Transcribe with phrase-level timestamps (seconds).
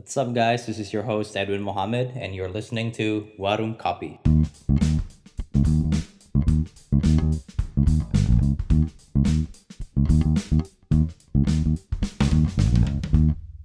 [0.00, 0.64] What's up, guys?
[0.64, 4.16] This is your host, Edwin Mohammed, and you're listening to Warum Copy.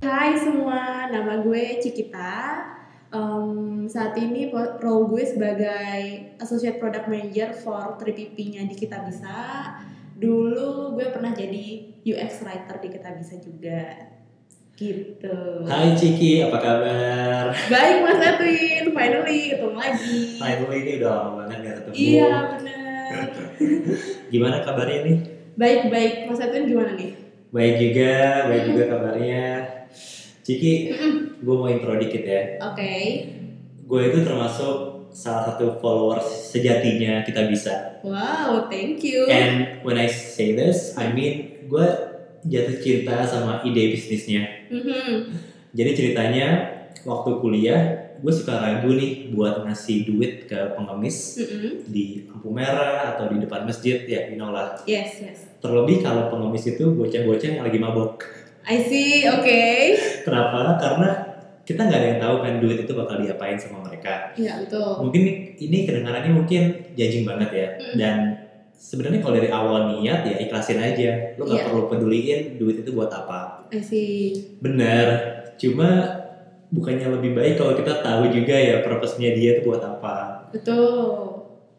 [0.04, 2.68] Hai semua, nama gue Cikita.
[3.16, 4.52] Um, saat ini
[4.84, 9.40] role gue sebagai Associate Product Manager for 3PP-nya di Kita Bisa.
[10.20, 14.15] Dulu gue pernah jadi UX Writer di Kita Bisa juga.
[14.76, 15.40] Gitu.
[15.64, 17.48] Hai Ciki, apa kabar?
[17.72, 20.20] Baik Mas Edwin, finally ketemu lagi.
[20.36, 21.96] Finally ini udah lama banget gak ketemu.
[21.96, 23.12] Iya benar.
[24.36, 25.18] Gimana kabarnya nih?
[25.56, 27.16] Baik-baik, Mas Edwin gimana nih?
[27.56, 28.16] Baik juga,
[28.52, 29.46] baik juga kabarnya.
[30.44, 30.74] Ciki,
[31.40, 32.42] gue mau intro dikit ya.
[32.60, 32.94] Oke.
[33.88, 38.04] Gue itu termasuk salah satu followers sejatinya kita bisa.
[38.04, 39.24] Wow, thank you.
[39.32, 41.88] And when I say this, I mean gue
[42.44, 44.55] jatuh cinta sama ide bisnisnya.
[44.70, 45.10] Mhm.
[45.76, 46.48] Jadi ceritanya
[47.04, 47.82] waktu kuliah
[48.16, 51.70] gue suka ragu nih buat ngasih duit ke pengemis Mhm.
[51.86, 54.80] di lampu merah atau di depan masjid ya, you know lah.
[54.88, 55.40] Yes, yes.
[55.60, 58.24] Terlebih kalau pengemis itu bocah-bocah yang lagi mabok.
[58.66, 59.62] I see, oke.
[60.26, 60.80] Kenapa?
[60.82, 61.10] Karena
[61.62, 64.34] kita nggak ada yang tahu kan duit itu bakal diapain sama mereka.
[64.34, 65.06] Iya, betul.
[65.06, 65.22] Mungkin
[65.58, 66.62] ini kedengarannya mungkin
[66.94, 67.68] judging banget ya.
[67.78, 67.94] Mm.
[67.98, 68.16] Dan
[68.74, 71.38] sebenarnya kalau dari awal niat ya ikhlasin aja.
[71.38, 71.66] Lo nggak Iya.
[71.70, 73.45] perlu peduliin duit itu buat apa.
[73.72, 74.58] I see.
[74.62, 75.08] Bener.
[75.56, 76.22] Cuma
[76.74, 80.48] bukannya lebih baik kalau kita tahu juga ya purpose-nya dia itu buat apa.
[80.52, 81.32] Betul.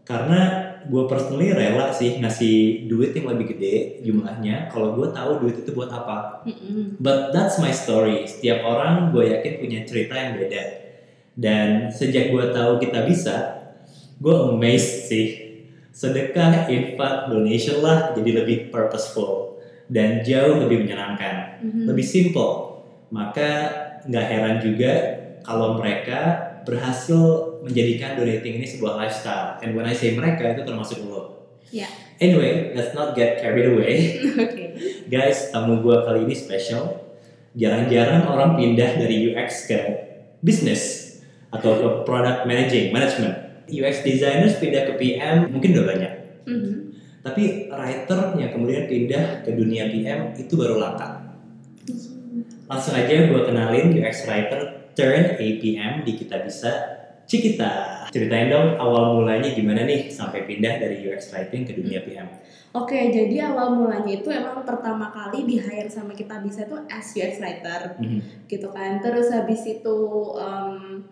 [0.06, 5.66] Karena gue personally rela sih ngasih duit yang lebih gede jumlahnya kalau gue tahu duit
[5.66, 6.46] itu buat apa.
[6.46, 6.96] Mm-mm.
[7.02, 8.22] But that's my story.
[8.24, 10.64] Setiap orang gue yakin punya cerita yang beda.
[11.36, 13.36] Dan sejak gue tahu kita bisa,
[14.22, 15.28] gue amazed sih.
[15.92, 19.55] Sedekah, infak, donation lah jadi lebih purposeful
[19.86, 21.86] dan jauh lebih menyenangkan, Mhm.
[21.86, 22.82] lebih simple.
[23.10, 23.50] Maka
[24.06, 24.92] nggak heran juga
[25.46, 29.62] kalau mereka berhasil menjadikan donating ini sebuah lifestyle.
[29.62, 31.46] And when I say mereka itu termasuk lo.
[31.70, 31.86] Ya.
[32.18, 34.18] Anyway, let's not get carried away.
[34.44, 34.64] Oke.
[35.06, 37.06] Guys, tamu gue kali ini spesial.
[37.54, 39.78] Jarang-jarang orang pindah dari UX ke
[40.42, 41.16] bisnis
[41.48, 43.34] atau ke product managing, management.
[43.66, 46.12] UX designers pindah ke PM mungkin udah banyak.
[46.46, 46.74] Mhm.
[47.26, 51.26] Tapi writer yang kemudian pindah ke dunia PM itu baru langka.
[52.70, 56.70] Langsung aja gue kenalin UX writer turn APM di Kita Bisa
[57.26, 58.06] Cikita.
[58.14, 62.30] Ceritain dong awal mulanya gimana nih sampai pindah dari UX writing ke dunia PM.
[62.70, 67.10] Oke, jadi awal mulanya itu emang pertama kali di hire sama kita bisa tuh as
[67.18, 68.46] UX writer Mhm.
[68.46, 69.02] gitu kan.
[69.02, 69.98] Terus habis itu
[70.38, 71.02] em,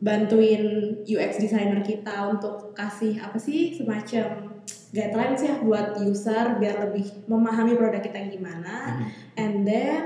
[0.00, 0.64] bantuin
[1.04, 4.51] UX designer kita untuk kasih apa sih semacam
[4.92, 8.76] guidelines ya buat user biar lebih memahami produk kita yang gimana.
[9.00, 9.06] Mhm.
[9.34, 10.04] And then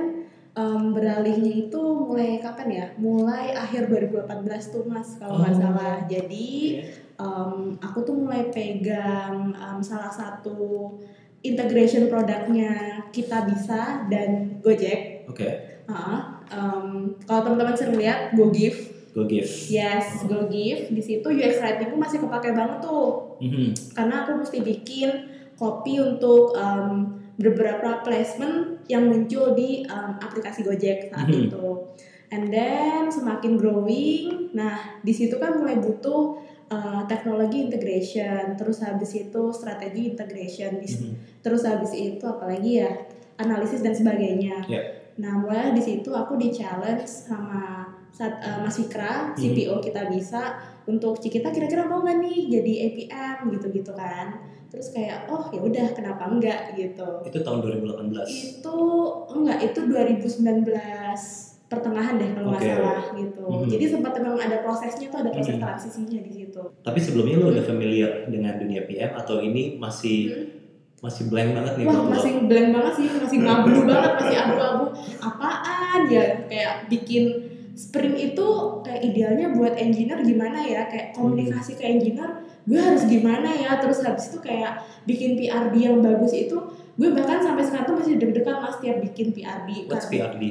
[0.56, 2.86] em, beralihnya itu mulai kapan ya?
[2.96, 5.60] Mulai akhir 2018 tuh mas kalau nggak Oh.
[5.60, 5.94] salah.
[6.08, 6.48] Jadi
[6.80, 7.20] Oke.
[7.20, 10.96] em, aku tuh mulai pegang em, salah satu
[11.42, 15.28] integration produknya kita bisa dan Gojek.
[15.28, 15.48] Oke,
[15.86, 19.48] Ah, em, kalau teman-teman sering lihat GoGive, go give.
[19.66, 23.72] yes GoGive di situ UX writingku masih kepake banget tuh Mhm.
[23.96, 25.10] karena aku mesti bikin
[25.56, 31.48] copy untuk em, beberapa placement yang muncul di em, aplikasi Gojek saat Mhm.
[31.48, 31.66] itu.
[32.26, 39.14] And then semakin growing, nah di situ kan mulai butuh uh, teknologi integration, terus habis
[39.14, 41.38] itu strategi integration, Mhm.
[41.38, 42.90] terus habis itu apalagi ya
[43.38, 44.66] analisis dan sebagainya.
[44.66, 44.82] Ya.
[45.16, 49.36] Nah mulai di situ aku di challenge sama saat, uh, Mas Fikra, Mhm.
[49.36, 54.34] CPO kita bisa untuk Cikita kira-kira mau nggak nih jadi APM gitu-gitu kan.
[54.66, 57.06] Terus kayak oh ya udah kenapa enggak gitu.
[57.22, 58.60] Itu tahun 2018.
[58.60, 58.76] Itu
[59.30, 60.66] enggak itu 2019
[61.66, 62.70] pertengahan deh kalau nggak Oke.
[62.72, 63.42] salah gitu.
[63.44, 63.66] Mhm.
[63.68, 65.62] Jadi sempat memang ada prosesnya tuh ada proses Mhm.
[65.62, 66.62] transisinya di situ.
[66.80, 70.46] Tapi sebelumnya lo udah familiar dengan dunia PM atau ini masih Hmm.
[70.96, 74.84] masih blank banget nih Wah masih blank banget sih, masih ngablu banget, masih abu-abu.
[75.20, 76.24] Apaan ya?
[76.48, 77.24] Kayak bikin
[77.76, 78.46] sprint itu
[78.80, 80.88] kayak idealnya buat engineer gimana ya?
[80.88, 83.76] Kayak komunikasi ke engineer, gue harus gimana ya?
[83.78, 86.56] Terus habis itu kayak bikin PRD yang bagus itu,
[86.96, 89.86] gue bahkan sampai sekarang tuh masih deg-degan mas tiap bikin PRD.
[89.92, 90.44] What's Karena, PRD?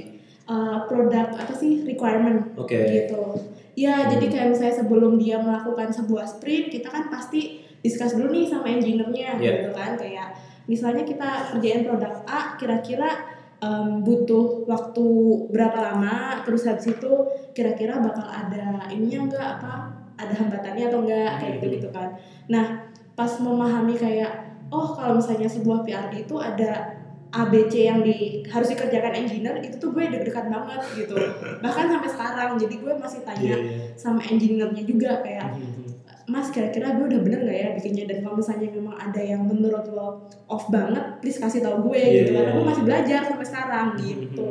[0.45, 2.77] uh, produk apa sih requirement Oke.
[2.77, 3.41] gitu.
[3.75, 8.47] Ya, jadi kayak misalnya sebelum dia melakukan sebuah sprint, kita kan pasti discuss dulu nih
[8.47, 9.67] sama engineer-nya Yeah.
[9.67, 9.97] gitu kan.
[9.99, 10.37] Kayak
[10.69, 15.05] misalnya kita kerjain produk A, kira-kira em, butuh waktu
[15.49, 17.11] berapa lama, terus habis itu
[17.51, 19.73] kira-kira bakal ada ininya enggak apa
[20.15, 21.55] ada hambatannya atau enggak kayak Hmm.
[21.57, 22.09] gitu gitu kan.
[22.47, 22.65] Nah,
[23.13, 24.31] pas memahami kayak
[24.67, 26.91] oh kalau misalnya sebuah PRD itu ada
[27.31, 31.15] ABC yang di harus dikerjakan engineer itu tuh gue deg-degan banget gitu
[31.63, 33.91] bahkan sampai sekarang jadi gue masih Iya, tanya iya.
[33.93, 35.84] sama engineer-nya juga kayak Mhm.
[36.25, 39.85] Mas kira-kira gue udah bener gak ya bikinnya dan kalau misalnya memang ada yang menurut
[39.87, 42.69] lo off banget please kasih tahu gue Iya, gitu iya, karena gue iya.
[42.69, 44.49] masih belajar sampai sekarang gitu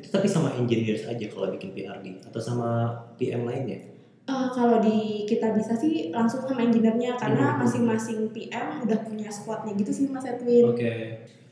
[0.00, 2.68] Itu tapi sama engineers aja kalau bikin PRD atau sama
[3.16, 3.78] PM lainnya?
[4.24, 7.58] Eh, kalau di kita bisa sih langsung sama engineer-nya karena Mhm.
[7.60, 10.92] masing-masing PM udah punya squadnya gitu sih Mas Edwin Oke.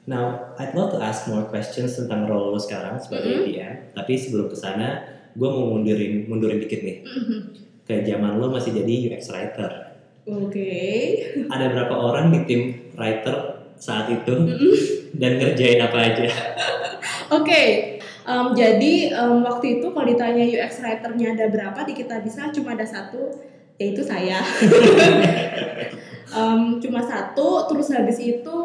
[0.03, 3.45] Now, I'd love to ask more questions tentang role lo sekarang sebagai Mhm.
[3.45, 3.75] PM.
[3.93, 6.97] Tapi sebelum ke sana, gue mau mundurin mundurin dikit nih.
[7.05, 7.41] Mhm.
[7.83, 9.71] Ke zaman lo masih jadi UX writer.
[10.23, 10.71] Oke.
[11.51, 12.63] Ada berapa orang di tim
[12.95, 14.73] writer saat itu Mhm.
[15.19, 16.27] dan ngerjain apa aja?
[17.33, 17.63] Oke,
[18.23, 22.79] em, jadi em, waktu itu kalau ditanya UX writer-nya ada berapa di kita bisa cuma
[22.79, 23.35] ada satu,
[23.77, 24.39] yaitu saya.
[26.33, 28.59] Em, cuma satu, terus habis itu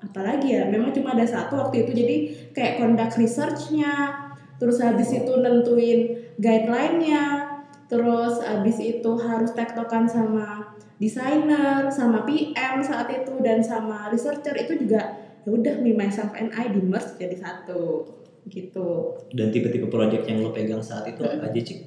[0.00, 0.68] apa lagi ya?
[0.68, 2.16] Memang cuma ada satu waktu itu, jadi
[2.52, 4.12] kayak conduct research-nya,
[4.60, 7.49] terus habis itu nentuin guideline-nya,
[7.90, 10.62] terus habis itu harus tektokan sama
[11.02, 16.54] desainer, sama PM saat itu dan sama researcher itu juga ya udah me myself and
[16.54, 18.06] I di merge jadi satu
[18.46, 21.80] gitu Dan tipe-tipe project yang lo pegang saat itu apa aja, Cik?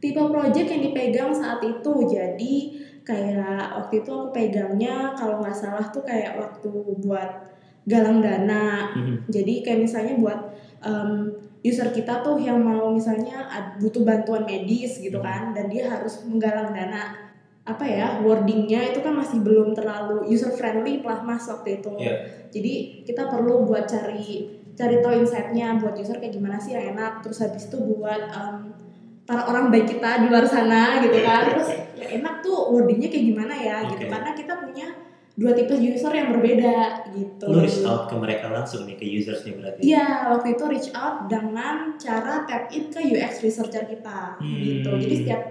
[0.00, 2.54] tipe project yang dipegang saat itu jadi
[3.04, 6.68] kayak waktu itu aku pegangnya kalau nggak salah tuh kayak waktu
[7.00, 7.30] buat
[7.84, 9.28] galang dana Mhm.
[9.28, 10.40] jadi kayak misalnya buat
[10.84, 11.32] em,
[11.64, 13.48] user kita tuh yang mau misalnya
[13.80, 17.32] butuh bantuan medis gitu kan dan dia harus menggalang dana.
[17.64, 21.96] Apa ya wordingnya itu kan masih belum terlalu user friendly lah mas waktu itu.
[21.96, 22.14] Iya.
[22.52, 22.74] jadi
[23.08, 27.24] kita perlu buat cari cari tahu insight-nya buat user kayak gimana sih yang enak.
[27.24, 28.76] Terus habis itu buat em,
[29.24, 31.56] para orang baik kita di luar sana gitu kan.
[31.56, 33.88] terus yang enak tuh wordingnya kayak gimana ya?
[33.88, 34.04] gitu.
[34.04, 34.12] Oke.
[34.12, 34.86] karena kita punya
[35.34, 36.74] dua tipe user yang berbeda
[37.10, 39.80] gitu Lo reach out ke mereka langsung nih, ke usersnya berarti?
[39.82, 44.62] Iya, waktu itu reach out dengan cara tap in ke UX researcher kita Hmm.
[44.62, 44.94] gitu.
[44.94, 45.42] Jadi setiap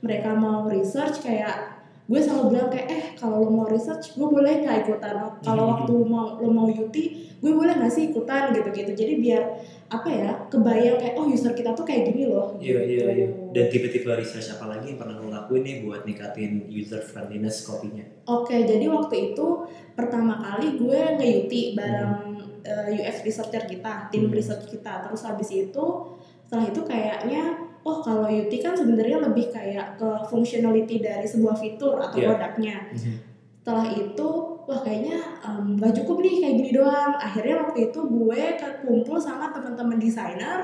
[0.00, 4.60] mereka mau research kayak gue selalu bilang kayak eh kalau lo mau research gue boleh
[4.60, 5.72] nggak ikutan kalau Hmm.
[5.78, 6.96] waktu mau lo mau UT
[7.38, 9.42] gue boleh nggak sih ikutan gitu gitu jadi biar
[9.88, 13.04] apa ya kebayang kayak oh user kita tuh kayak gini loh Iya, iya, gitu.
[13.08, 13.28] iya.
[13.50, 18.06] Dan tipe-tipe research apa lagi yang pernah lo lakuin nih buat ningkatin user friendliness kopinya?
[18.26, 19.46] Oke, jadi waktu itu
[19.92, 24.34] pertama kali gue nge-UT bareng eh, UX researcher kita, tim Hmm.
[24.34, 25.02] research kita.
[25.02, 25.84] Terus habis itu
[26.44, 27.42] setelah itu kayaknya
[27.80, 32.28] oh kalau UT kan sebenarnya lebih kayak ke functionality dari sebuah fitur atau Iya.
[32.30, 32.76] produknya.
[33.60, 34.28] Setelah itu
[34.64, 37.12] wah kayaknya em, nggak cukup nih kayak gini doang.
[37.16, 38.40] Akhirnya waktu itu gue
[38.80, 40.60] kumpul sama teman-teman desainer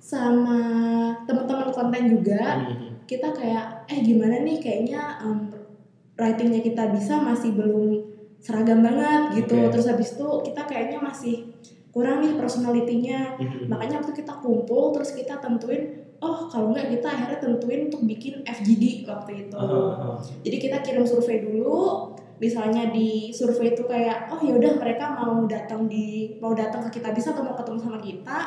[0.00, 0.60] sama
[1.26, 2.66] teman-teman konten juga
[3.06, 4.58] kita kayak eh gimana nih?
[4.58, 5.50] Kayaknya um,
[6.16, 9.56] writingnya kita bisa masih belum seragam banget gitu.
[9.58, 9.70] Oke.
[9.74, 11.50] terus habis itu kita kayaknya masih
[11.92, 13.40] kurang nih personalitinya
[13.72, 18.44] makanya waktu kita kumpul terus kita tentuin oh kalau nggak kita akhirnya tentuin untuk bikin
[18.44, 19.56] FGD waktu itu.
[20.44, 25.88] Jadi kita kirim survei dulu misalnya di survei itu kayak oh yaudah mereka mau datang
[25.88, 28.38] di mau datang ke kita bisa atau mau ketemu sama kita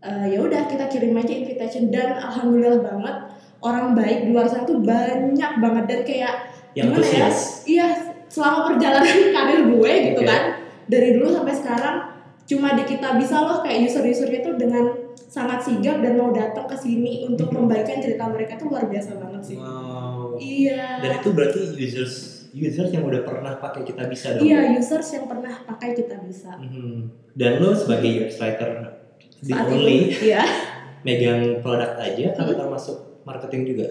[0.00, 3.16] Eh, ya udah kita kirim aja invitation dan alhamdulillah banget
[3.60, 6.34] orang baik di luar sana tuh banyak banget dan kayak
[6.72, 7.28] Yang gimana ya
[7.66, 7.86] iya
[8.26, 9.04] selama perjalanan
[9.36, 10.24] karir gue gitu Oke.
[10.24, 10.42] kan
[10.86, 11.96] dari dulu sampai sekarang
[12.42, 14.84] cuma di kita bisa loh kayak user-usernya tuh dengan
[15.20, 17.56] sangat sigap dan mau datang ke sini untuk Mhm.
[17.60, 20.40] membagikan cerita mereka tuh luar biasa banget sih Wow.
[20.40, 22.14] iya Dan itu berarti users
[22.50, 24.42] users yang udah pernah pakai kita bisa dong.
[24.42, 27.12] iya users yang pernah pakai kita bisa Mhm.
[27.30, 28.96] Dan lo sebagai UX writer
[29.42, 30.42] saat only itu iya
[31.06, 32.56] megang produk aja atau Mhm.
[32.56, 33.86] termasuk marketing juga?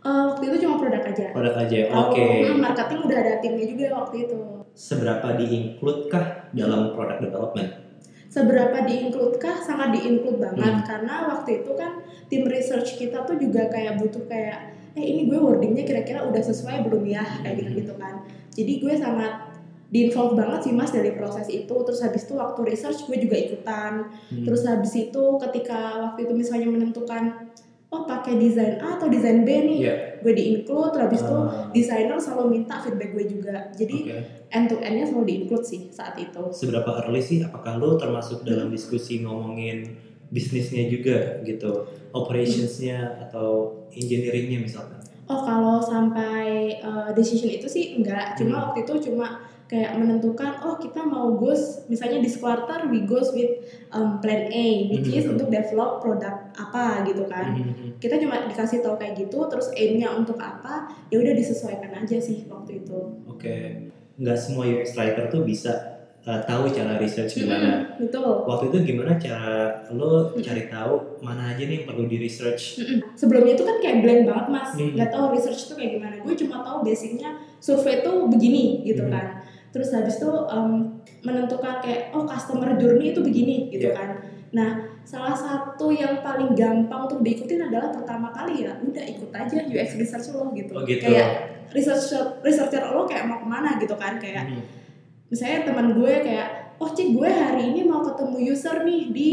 [0.00, 1.78] Eh, waktu itu cuma produk aja Produk aja.
[1.90, 2.22] Oke.
[2.22, 4.38] hmm, marketing udah ada timnya juga waktu itu.
[4.72, 7.70] Seberapa di-include kah dalam product development?
[8.26, 9.56] Seberapa di-include kah?
[9.58, 10.84] Sangat di-include banget Hmm.
[10.84, 14.58] karena waktu itu kan tim research kita tuh juga kayak butuh kayak
[14.92, 17.60] eh ini gue wordingnya kira-kira udah sesuai belum ya kayak Hmm.
[17.62, 18.14] gitu-gitu kan.
[18.52, 19.32] Jadi gue sangat
[19.86, 23.92] di-involve banget sih mas dari proses itu terus habis itu waktu research gue juga ikutan
[24.26, 24.42] Hmm.
[24.42, 27.46] terus habis itu ketika waktu itu misalnya menentukan
[27.86, 29.94] oh pakai desain A atau desain B nih Iya.
[30.18, 34.18] gue di-include terus habis itu Ah, desainer selalu minta feedback gue juga jadi Oke.
[34.50, 37.38] end to endnya selalu di-include sih saat itu Seberapa early sih?
[37.40, 39.86] Apakah lo termasuk dalam diskusi ngomongin
[40.26, 44.98] bisnisnya juga gitu, operationsnya atau engineeringnya misalkan?
[45.26, 48.64] Oh kalau sampai uh, decision itu sih enggak, cuma Hmm.
[48.66, 53.50] waktu itu cuma kayak menentukan oh kita mau goes misalnya this quarter we goes with
[53.90, 55.34] um, plan A which is Hmm.
[55.34, 57.50] untuk develop produk apa gitu kan.
[57.52, 57.98] Mhm.
[57.98, 62.46] Kita cuma dikasih tahu kayak gitu terus aim-nya untuk apa ya udah disesuaikan aja sih
[62.46, 62.98] waktu itu.
[63.26, 63.54] Oke,
[64.16, 65.72] nggak semua UX writer tuh bisa
[66.22, 67.90] uh, tahu cara research gimana.
[67.90, 68.46] Mm-mm, betul.
[68.46, 69.54] Waktu itu gimana cara
[69.90, 72.78] lo cari tahu mana aja nih yang perlu di research?
[72.78, 72.98] Mm-mm.
[73.14, 74.94] Sebelumnya itu kan kayak blank banget mas, Hmm.
[74.94, 76.14] nggak tahu research itu kayak gimana.
[76.20, 79.10] Gue cuma tahu basicnya survei itu begini gitu Hmm.
[79.10, 79.26] kan.
[79.76, 80.70] Terus habis itu em,
[81.20, 83.94] menentukan kayak oh customer journey itu begini gitu Iya.
[83.94, 84.10] kan.
[84.50, 84.70] Nah
[85.04, 89.88] salah satu yang paling gampang untuk diikutin adalah pertama kali ya udah ikut aja UX
[89.94, 90.72] research lo gitu.
[90.72, 91.04] Oh gitu.
[91.04, 91.28] Kayak
[91.70, 94.64] researcher researcher lo kayak mau ke mana gitu kan kayak Hmm.
[95.26, 99.30] misalnya teman gue kayak oh cik gue hari ini mau ketemu user nih di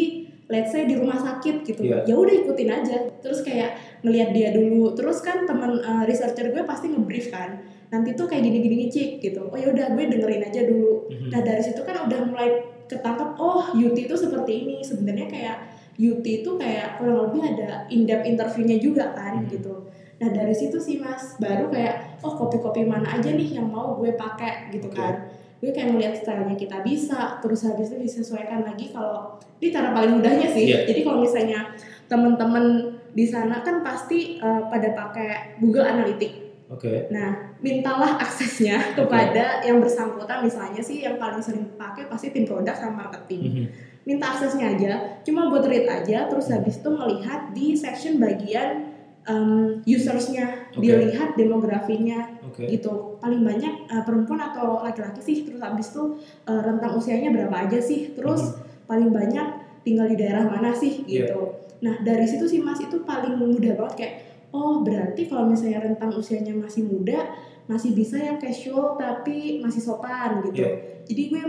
[0.50, 2.04] let's say di rumah sakit gitu Iya.
[2.04, 6.64] ya udah ikutin aja terus kayak ngelihat dia dulu terus kan teman uh, researcher gue
[6.64, 7.62] pasti ngebrief kan
[7.94, 9.46] nanti tuh kayak gini gini cik gitu.
[9.46, 11.06] Oh ya udah gue dengerin aja dulu.
[11.14, 11.30] Mhm.
[11.30, 12.50] nah dari situ kan udah mulai
[12.90, 14.82] ketangkap oh UT itu seperti ini.
[14.82, 15.58] Sebenarnya kayak
[16.02, 19.50] UT itu kayak kurang lebih ada in-depth interviewnya juga kan Hmm.
[19.54, 19.94] gitu.
[20.18, 24.18] Nah dari situ sih mas baru kayak oh kopi-kopi mana aja nih yang mau gue
[24.18, 25.30] pakai gitu kan.
[25.62, 30.18] Gue kayak ngeliat stylenya kita bisa terus habis itu disesuaikan lagi kalau ini cara paling
[30.18, 30.66] mudahnya sih.
[30.74, 30.90] Iya.
[30.90, 31.72] jadi kalau misalnya
[32.10, 32.66] temen-temen
[33.14, 36.43] di sana kan pasti uh, pada pakai Google Analytics
[36.74, 37.08] Oke.
[37.14, 42.74] Nah, mintalah aksesnya kepada yang bersangkutan misalnya sih yang paling sering pakai pasti tim produk
[42.74, 43.42] sama marketing.
[43.46, 43.66] Mhm.
[44.04, 48.92] Minta aksesnya aja, cuma buat read aja, terus habis itu melihat di section bagian
[49.24, 50.84] um, usersnya, Oke.
[50.84, 52.68] dilihat demografinya Oke.
[52.68, 53.16] gitu.
[53.24, 57.80] Paling banyak uh, perempuan atau laki-laki sih, terus habis itu uh, rentang usianya berapa aja
[57.80, 61.32] sih, terus paling banyak tinggal di daerah mana sih Iya.
[61.32, 61.40] gitu.
[61.84, 64.14] Nah dari situ sih mas itu paling mudah banget kayak
[64.54, 67.34] oh berarti kalau misalnya rentang usianya masih muda
[67.64, 70.62] masih bisa yang casual tapi masih sopan gitu.
[70.62, 70.72] Iya.
[71.08, 71.44] Jadi gue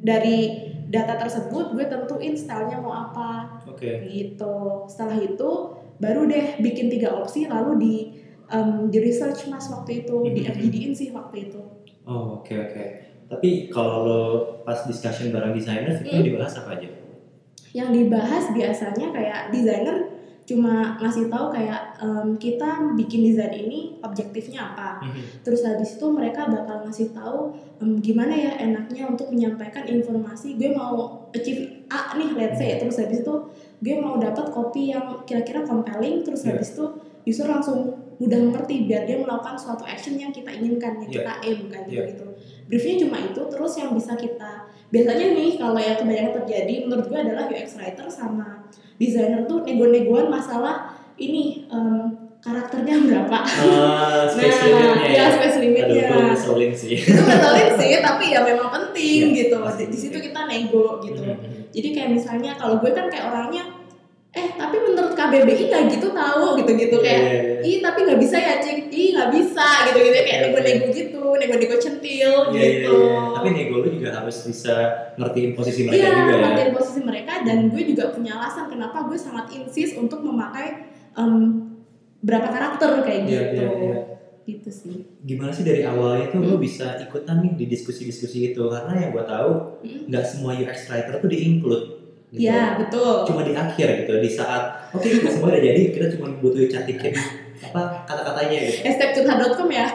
[0.00, 0.38] dari
[0.88, 4.06] data tersebut gue tentuin stylenya mau apa Oke.
[4.06, 4.86] gitu.
[4.86, 5.50] Setelah itu
[5.98, 7.94] baru deh bikin tiga opsi lalu di
[8.46, 10.50] em, di research mas waktu itu di Mhm.
[10.50, 11.60] FGD-in sih waktu itu.
[12.06, 12.84] Oh oke oke.
[13.28, 14.20] Tapi kalau lo
[14.62, 16.26] pas discussion bareng designers itu Hmm.
[16.26, 16.90] dibahas apa aja?
[17.70, 19.96] Yang dibahas biasanya kayak desainer
[20.50, 24.98] cuma ngasih tahu kayak em, kita bikin desain ini objektifnya apa.
[25.06, 25.46] Mhm.
[25.46, 30.58] Terus habis itu mereka bakal ngasih tahu em, gimana ya enaknya untuk menyampaikan informasi.
[30.58, 32.82] Gue mau achieve A nih let's say.
[32.82, 33.34] Terus habis itu
[33.78, 36.26] gue mau dapat kopi yang kira-kira compelling.
[36.26, 36.58] Terus Iya.
[36.58, 36.84] habis itu
[37.22, 41.16] user langsung mudah mengerti biar dia melakukan suatu action yang kita inginkan yang Iya.
[41.22, 42.02] kita aim kan Iya.
[42.10, 42.26] gitu.
[42.66, 43.40] Briefnya cuma itu.
[43.46, 48.10] Terus yang bisa kita biasanya nih kalau yang kebanyakan terjadi menurut gue adalah UX writer
[48.10, 48.66] sama
[49.00, 53.38] designer tuh nego-negoan masalah ini em, karakternya berapa.
[53.40, 55.26] Ah, space nah, limitnya iya ya.
[55.30, 56.94] space Aduh, limitnya gue ngeselin sih.
[56.98, 61.20] itu ngeselin sih tapi ya memang penting Iya, gitu di, di situ kita nego gitu
[61.20, 61.72] Mhm.
[61.72, 63.64] jadi kayak misalnya kalau gue kan kayak orangnya
[64.30, 64.99] eh tapi menurut
[65.30, 67.60] KBBI nggak gitu tahu gitu gitu Iya, kayak iya, iya.
[67.62, 71.22] ih tapi nggak bisa ya cik ih nggak bisa gitu gitu kayak Iya, nego-nego gitu
[71.32, 73.18] nego-nego centil Iya, iya, gitu iya.
[73.32, 74.74] Tapi nego lu juga harus bisa
[75.16, 76.42] ngertiin posisi mereka Iya, juga ya.
[76.44, 80.68] ngertiin posisi mereka dan gue juga punya alasan kenapa gue sangat insist untuk memakai
[81.12, 81.34] em,
[82.20, 83.54] berapa karakter kayak Iya, gitu.
[83.56, 83.98] iya, iya.
[84.42, 84.96] Gitu sih.
[85.20, 86.58] Gimana sih dari awalnya tuh Hmm.
[86.58, 88.62] bisa ikutan nih di diskusi-diskusi itu?
[88.66, 90.08] Karena yang gue tahu Hmm.
[90.08, 91.99] nggak semua UX writer tuh di-include.
[92.30, 92.46] Gitu.
[92.46, 93.26] Iya, betul.
[93.26, 97.10] Cuma di akhir gitu, di saat oke kita semua udah jadi, kita cuma butuh cantikin
[97.66, 98.86] apa kata-katanya gitu.
[98.86, 99.86] Hashtag curhat.com ya.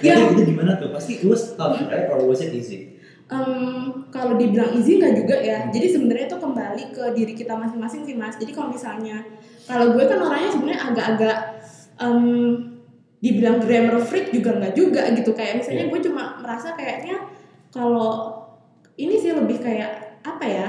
[0.00, 0.16] Jadi Ya.
[0.16, 0.90] itu gimana tuh?
[0.90, 2.08] Pasti it was tough, right?
[2.08, 2.96] Or was it easy?
[3.26, 5.66] Em, kalau dibilang easy nggak juga ya.
[5.68, 8.34] Jadi sebenarnya itu kembali ke diri kita masing-masing sih mas.
[8.34, 9.22] Jadi kalau misalnya,
[9.66, 11.36] kalau gue kan orangnya sebenarnya agak-agak
[11.96, 12.18] em,
[13.18, 15.30] dibilang grammar freak juga nggak juga gitu.
[15.30, 15.90] Kayak misalnya Iya.
[15.90, 17.16] gue cuma merasa kayaknya
[17.70, 18.34] kalau
[18.94, 20.68] ini sih lebih kayak apa ya?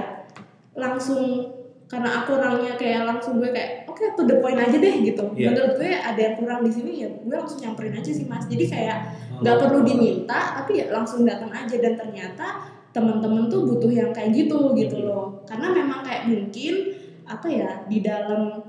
[0.75, 1.51] Langsung
[1.91, 5.27] karena aku orangnya kayak langsung gue kayak oke to the point aja deh gitu.
[5.35, 5.51] Iya.
[5.51, 8.47] Menurut gue ada yang kurang di sini ya gue langsung nyamperin aja sih mas.
[8.47, 8.97] Jadi kayak
[9.31, 9.43] Oh.
[9.43, 12.61] nggak perlu diminta tapi ya langsung datang aja dan ternyata
[12.93, 16.93] teman-teman tuh butuh yang kayak gitu gitu loh karena memang kayak mungkin
[17.25, 18.61] apa ya di dalam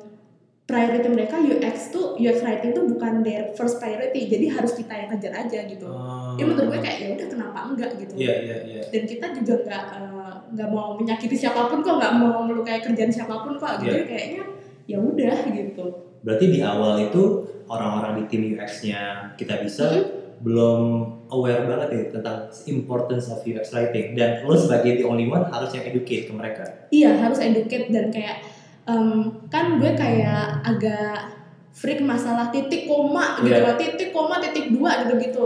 [0.73, 5.09] priority mereka UX tuh UX writing tuh bukan their first priority jadi harus kita yang
[5.13, 6.33] kejar aja gitu Oh.
[6.35, 8.81] ya menurut gue kayak ya udah kenapa enggak gitu Iya, iya, iya.
[8.89, 13.13] dan kita juga nggak eh, nggak mau menyakiti siapa pun kok nggak mau melukai kerjaan
[13.13, 14.09] siapa pun kok gitu Iya.
[14.09, 14.43] kayaknya
[14.83, 15.87] ya udah gitu
[16.23, 17.23] Berarti di awal itu
[17.67, 19.03] orang-orang di tim UX-nya
[19.37, 20.21] kita bisa Hmm.
[20.43, 20.81] belum
[21.29, 25.71] aware banget ya tentang importance of UX writing dan lo sebagai the only one harus
[25.71, 26.67] yang educate ke mereka.
[26.91, 28.43] Iya harus educate dan kayak
[28.85, 29.11] em,
[29.47, 31.39] kan gue kayak agak
[31.73, 33.65] freak masalah titik koma gitu Iya.
[33.65, 35.45] loh titik koma titik dua gitu gitu.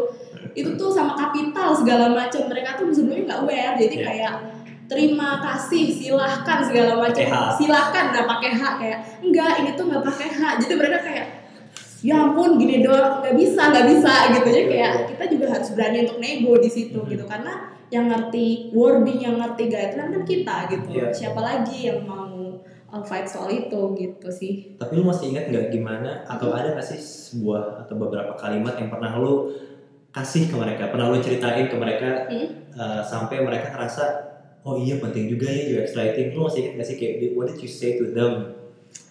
[0.56, 2.48] Itu tuh sama kapital segala macam.
[2.48, 3.74] Mereka tuh sebenarnya nggak aware.
[3.76, 4.04] Jadi Iya.
[4.08, 4.34] kayak
[4.86, 7.26] terima kasih silahkan segala macam.
[7.54, 8.62] Silahkan nggak pakai H.
[8.80, 10.40] Kayak enggak ini tuh nggak pakai H.
[10.64, 11.26] Jadi mereka kayak
[12.02, 13.20] ya ampun gini doang.
[13.20, 14.12] Nggak bisa nggak bisa.
[14.34, 14.48] Gitu.
[14.50, 17.08] Jadi kayak kita juga harus berani untuk nego di situ Mhm.
[17.12, 17.24] gitu.
[17.28, 17.52] Karena
[17.86, 20.88] yang ngerti wording yang ngerti guideline kan kita gitu.
[20.90, 21.06] Iya.
[21.14, 22.25] siapa lagi yang mau
[23.02, 26.96] fight soal itu gitu sih Tapi lu masih ingat nggak gimana atau ada nggak sih
[26.96, 29.50] sebuah atau beberapa kalimat yang pernah lu
[30.08, 32.48] kasih ke mereka, pernah lu ceritain ke mereka Hmm.
[32.72, 34.04] uh, sampai mereka ngerasa
[34.64, 36.32] oh iya penting juga ya UX writing.
[36.32, 38.56] Lu masih ingat nggak sih kayak what did you say to them?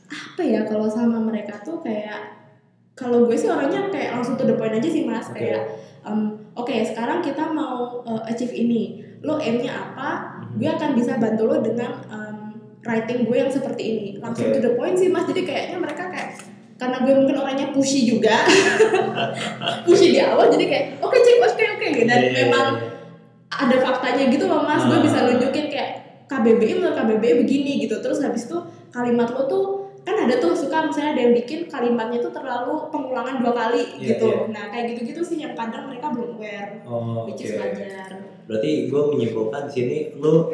[0.06, 2.46] apa ya kalau sama mereka tuh kayak
[2.94, 5.42] kalau gue sih orangnya kayak langsung to the point aja sih mas Oke.
[5.42, 5.64] kayak
[6.04, 10.10] um, oke sekarang kita mau uh, achieve ini lo aimnya apa
[10.46, 10.62] Mhm.
[10.62, 12.25] gue akan bisa bantu lo dengan um,
[12.86, 14.56] writing gue yang seperti ini langsung Oke.
[14.56, 16.38] to the point sih mas jadi kayaknya mereka kayak
[16.76, 18.46] karena gue mungkin orangnya pushy juga
[19.86, 22.90] pushy di awal jadi kayak oke cek oke oke dan Iya, iya, memang iya.
[23.50, 25.02] ada faktanya gitu loh mas gue Ah.
[25.02, 25.92] bisa nunjukin kayak
[26.26, 28.58] KBBI menurut KBBI begini gitu terus habis itu
[28.90, 29.64] kalimat lo tuh
[30.02, 34.14] kan ada tuh suka misalnya ada yang bikin kalimatnya tuh terlalu pengulangan dua kali Iya,
[34.14, 34.46] gitu iya.
[34.52, 37.48] nah kayak gitu-gitu sih yang kadang mereka belum aware Oh, which oke.
[37.48, 38.10] is wajar
[38.46, 40.54] Berarti gue menyimpulkan di sini lu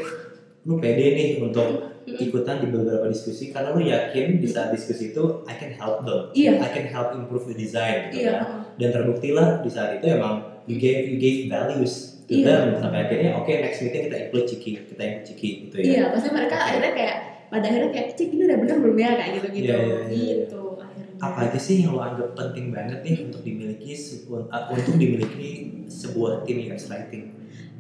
[0.61, 1.90] lu pede nih untuk.
[2.07, 6.33] Ikutan di beberapa diskusi karena lu yakin di saat diskusi itu I can help them.
[6.33, 6.57] Iya.
[6.57, 8.65] I can help improve the design gitu iya kan.
[8.75, 12.45] Dan terbukti lah di saat itu emang you gave you gave values to Iya.
[12.47, 15.83] them sampai akhirnya oke next meeting kita include Ciki, kita include Ciki gitu ya.
[15.83, 16.65] iya pasti mereka Oke.
[16.65, 17.15] akhirnya kayak
[17.51, 20.35] pada akhirnya kayak cik ini udah bener belum ya kayak gitu-gitu Iya, iya, iya, iya.
[20.47, 24.71] gitu akhirnya Apa aja sih yang lo anggap penting banget nih untuk dimiliki sebuah, uh,
[24.71, 25.49] untuk dimiliki
[25.85, 27.23] sebuah tim UX writing?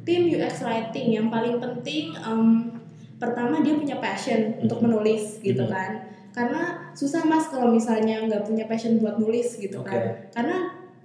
[0.03, 2.73] tim UX writing yang paling penting em,
[3.21, 5.69] pertama dia punya passion untuk menulis gitu Mhm.
[5.69, 5.91] kan
[6.31, 6.61] karena
[6.91, 9.93] susah mas kalau misalnya nggak punya passion buat nulis gitu Oke.
[9.93, 10.01] kan
[10.33, 10.57] karena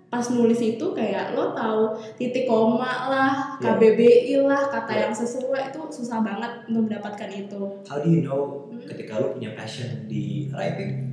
[0.07, 3.59] pas nulis itu kayak lo tahu titik koma lah.
[3.59, 5.01] KBBI lah kata Iya.
[5.03, 8.87] yang sesuai itu susah banget untuk mendapatkan itu How do you know Hmm.
[8.87, 11.05] ketika lo punya passion di writing?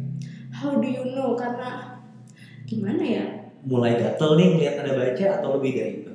[0.53, 1.97] how do you know karena
[2.63, 3.25] gimana ya
[3.63, 6.11] Mulai gatel nih ngeliat anda baca atau lebih dari itu?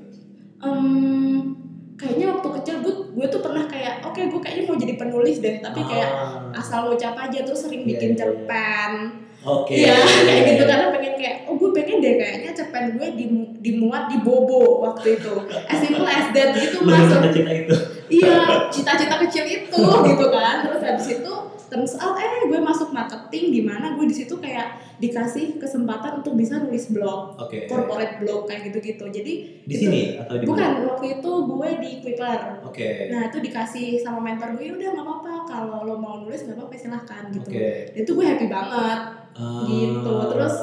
[0.58, 1.57] Em,
[1.98, 5.58] kayaknya waktu kecil gue gue tuh pernah kayak oke gue kayaknya mau jadi penulis deh
[5.58, 8.20] tapi kayak Ah, asal ngucap aja terus sering Iya, bikin iya, iya.
[8.20, 8.92] cerpen
[9.40, 9.74] Oke.
[9.76, 14.06] iya kayak gitu karena pengen kayak oh gue pengen deh kayaknya cerpen gue dimu- dimuat
[14.06, 15.34] di bobo waktu itu
[15.64, 17.74] as simple as that gitu masuk itu.
[18.08, 18.36] iya
[18.68, 21.32] cita-cita kecil itu gitu kan terus habis itu
[21.68, 24.66] turns out eh gue masuk marketing di mana gue di situ kayak
[24.98, 27.64] dikasih kesempatan untuk bisa nulis blog Oke.
[27.64, 30.86] corporate blog kayak gitu-gitu jadi Di sini atau di bukan mana?
[30.90, 32.88] waktu itu gue di Quipler Oke.
[33.08, 36.74] Nah itu dikasih sama mentor gue udah nggak apa-apa kalau lo mau nulis nggak apa-apa
[36.74, 37.46] silahkan gitu.
[37.46, 37.94] Oke.
[37.94, 39.00] Dan itu gue happy banget.
[39.38, 40.12] Ah, Gitu.
[40.34, 40.56] Terus,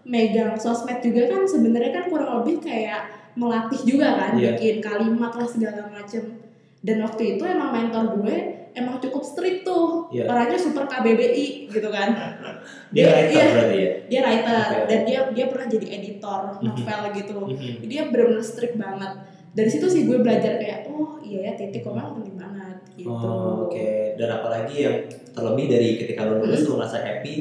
[0.00, 3.04] Megang sosmed juga kan sebenarnya kan kurang lebih kayak
[3.36, 4.56] melatih juga kan, Iya.
[4.56, 6.40] bikin kalimat lah segala macem.
[6.80, 8.36] Dan waktu itu emang mentor gue
[8.72, 10.26] emang cukup strict tuh, Iya.
[10.26, 12.08] orangnya super KBBI gitu kan.
[12.94, 13.46] dia writer Iya.
[13.50, 13.92] berarti ya.
[14.06, 14.86] Dia writer Oke.
[14.86, 16.64] dan dia dia pernah jadi editor Mhm.
[16.64, 17.38] novel gitu.
[17.48, 17.72] Mhm.
[17.84, 19.12] Dia bener-bener strict banget.
[19.50, 23.10] Dari situ sih gue belajar kayak oh iya ya titik koma penting banget gitu.
[23.10, 24.14] Oh, Oke.
[24.14, 24.96] Dan apalagi yang
[25.30, 27.34] terlebih dari ketika lo nulis lo merasa happy,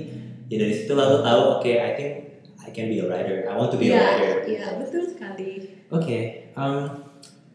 [0.45, 2.11] ya dari situ lalu tahu oke I think
[2.59, 3.45] I can be a writer.
[3.45, 4.35] I want to be a Iya, writer.
[4.45, 5.49] iya betul sekali.
[5.89, 6.17] Oke.
[6.53, 7.08] um,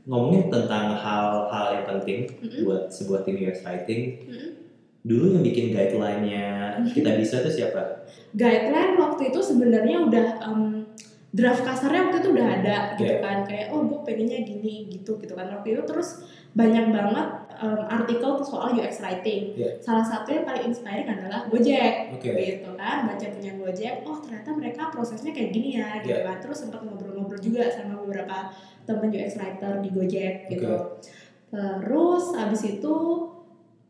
[0.04, 2.60] ngomongin tentang hal-hal yang penting Mm-mm.
[2.62, 4.50] buat sebuah tim UX writing, Mm-mm.
[5.00, 6.46] dulu yang bikin guideline-nya
[6.90, 8.04] kita bisa itu siapa?
[8.30, 10.62] Guideline waktu itu sebenarnya udah em,
[11.30, 13.18] draft kasarnya waktu itu udah ada gitu Iya.
[13.18, 17.80] kan kayak oh gue pengennya gini gitu gitu kan waktu itu terus banyak banget em,
[17.84, 19.54] artikel soal UX writing.
[19.54, 19.78] Iya.
[19.80, 22.30] Salah satu yang paling inspiring adalah Gojek Oke.
[22.34, 26.26] gitu kan baca punya Gojek oh ternyata mereka prosesnya kayak gini ya gitu Iya.
[26.26, 28.50] kan terus sempat ngobrol-ngobrol juga sama beberapa
[28.84, 31.00] temen UX writer di Gojek gitu.
[31.50, 32.94] Terus abis itu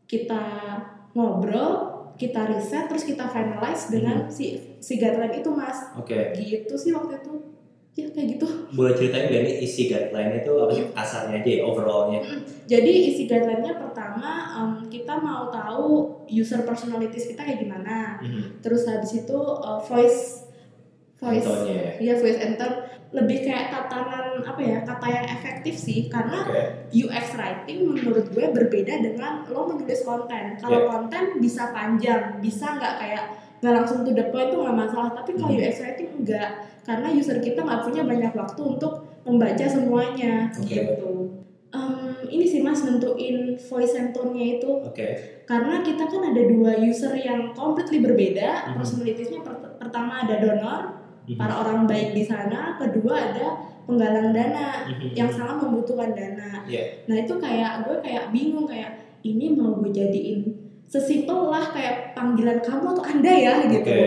[0.05, 0.43] kita
[1.15, 5.91] ngobrol kita riset terus kita finalize dengan si si guideline itu mas.
[5.99, 6.31] Oke.
[6.35, 7.33] gitu sih waktu itu.
[7.95, 8.47] Ya kayak gitu.
[8.75, 10.83] Boleh ceritain gak nih isi guideline itu apa sih?
[10.91, 12.19] Kasarnya aja ya overallnya?
[12.65, 18.19] jadi isi guideline-nya pertama em, kita mau tahu user personalities kita kayak gimana.
[18.23, 18.63] Mhm.
[18.63, 20.47] terus habis itu uh, voice
[21.19, 21.99] voice ya.
[21.99, 26.61] Iya voice enter lebih kayak tatanan apa ya kata yang efektif sih karena Oke.
[26.91, 30.57] UX writing menurut gue berbeda dengan lo menulis konten.
[30.57, 30.89] Kalau Iya.
[30.89, 33.25] konten bisa panjang, bisa nggak kayak
[33.61, 35.09] nggak langsung to the point itu nggak masalah.
[35.13, 35.59] Tapi kalau Hmm.
[35.59, 36.49] UX writing enggak,
[36.81, 40.69] karena user kita nggak punya banyak waktu untuk membaca semuanya Oke.
[40.69, 41.11] gitu.
[41.71, 41.91] Em,
[42.29, 45.07] ini sih mas nentuin voice and tone-nya itu Oke.
[45.43, 48.71] karena kita kan ada dua user yang completely berbeda.
[48.71, 48.79] Mhm.
[48.79, 50.81] Personalities-nya per- pertama ada donor,
[51.25, 51.35] Mhm.
[51.35, 53.47] para orang baik di sana, kedua ada
[53.83, 55.13] penggalang dana Mhm.
[55.13, 56.61] yang sangat membutuhkan dana.
[56.63, 57.05] Iya.
[57.05, 60.45] Nah itu kayak gue kayak bingung kayak ini mau gue jadiin
[60.85, 63.81] sesimpel lah kayak panggilan kamu atau anda ya gitu.
[63.81, 64.01] Oke.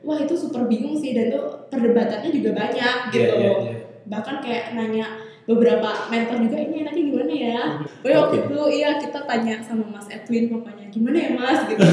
[0.00, 3.34] Wah itu super bingung sih dan tuh perdebatannya juga banyak Iya, gitu.
[3.36, 3.74] iya, iya.
[4.06, 5.06] Bahkan kayak nanya
[5.44, 7.60] beberapa mentor juga ini enaknya gimana ya
[8.00, 8.46] Pokoknya waktu Oke.
[8.46, 11.82] itu iya kita tanya sama Mas Edwin pokoknya gimana ya Mas gitu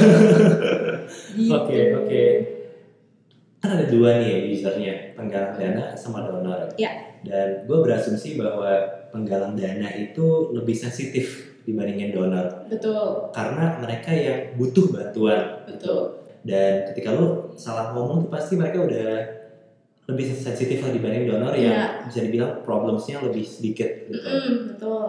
[1.34, 2.24] gitu Oke, oke.
[3.58, 6.70] Kan ada dua nih ya usernya, penggalang dana sama donor.
[6.78, 6.94] Ya.
[7.26, 8.70] Dan gue berasumsi bahwa
[9.10, 11.26] penggalang dana itu lebih sensitif
[11.66, 12.46] dibandingin donor.
[12.70, 15.66] betul Karena mereka yang butuh bantuan.
[15.66, 19.10] betul Dan ketika lu salah ngomong tuh pasti mereka udah
[20.08, 21.86] lebih sensitif lah dibanding donor yang Iya.
[22.08, 24.16] bisa dibilang problemsnya lebih sedikit gitu.
[24.16, 25.02] Mm-mm, betul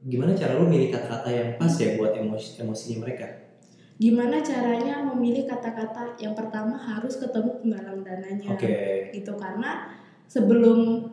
[0.00, 3.49] Gimana cara lu milih kata-kata yang pas ya buat emosi emosinya mereka?
[4.00, 9.12] Gimana caranya memilih kata-kata yang pertama harus ketemu penggalang dananya Oke.
[9.12, 9.92] gitu karena
[10.24, 11.04] sebelum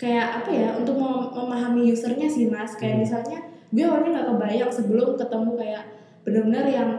[0.00, 3.04] kayak apa ya untuk mem- memahami usernya sih mas kayak Hmm.
[3.04, 5.84] misalnya gue awalnya nggak kebayang sebelum ketemu kayak
[6.24, 6.90] benar-benar yang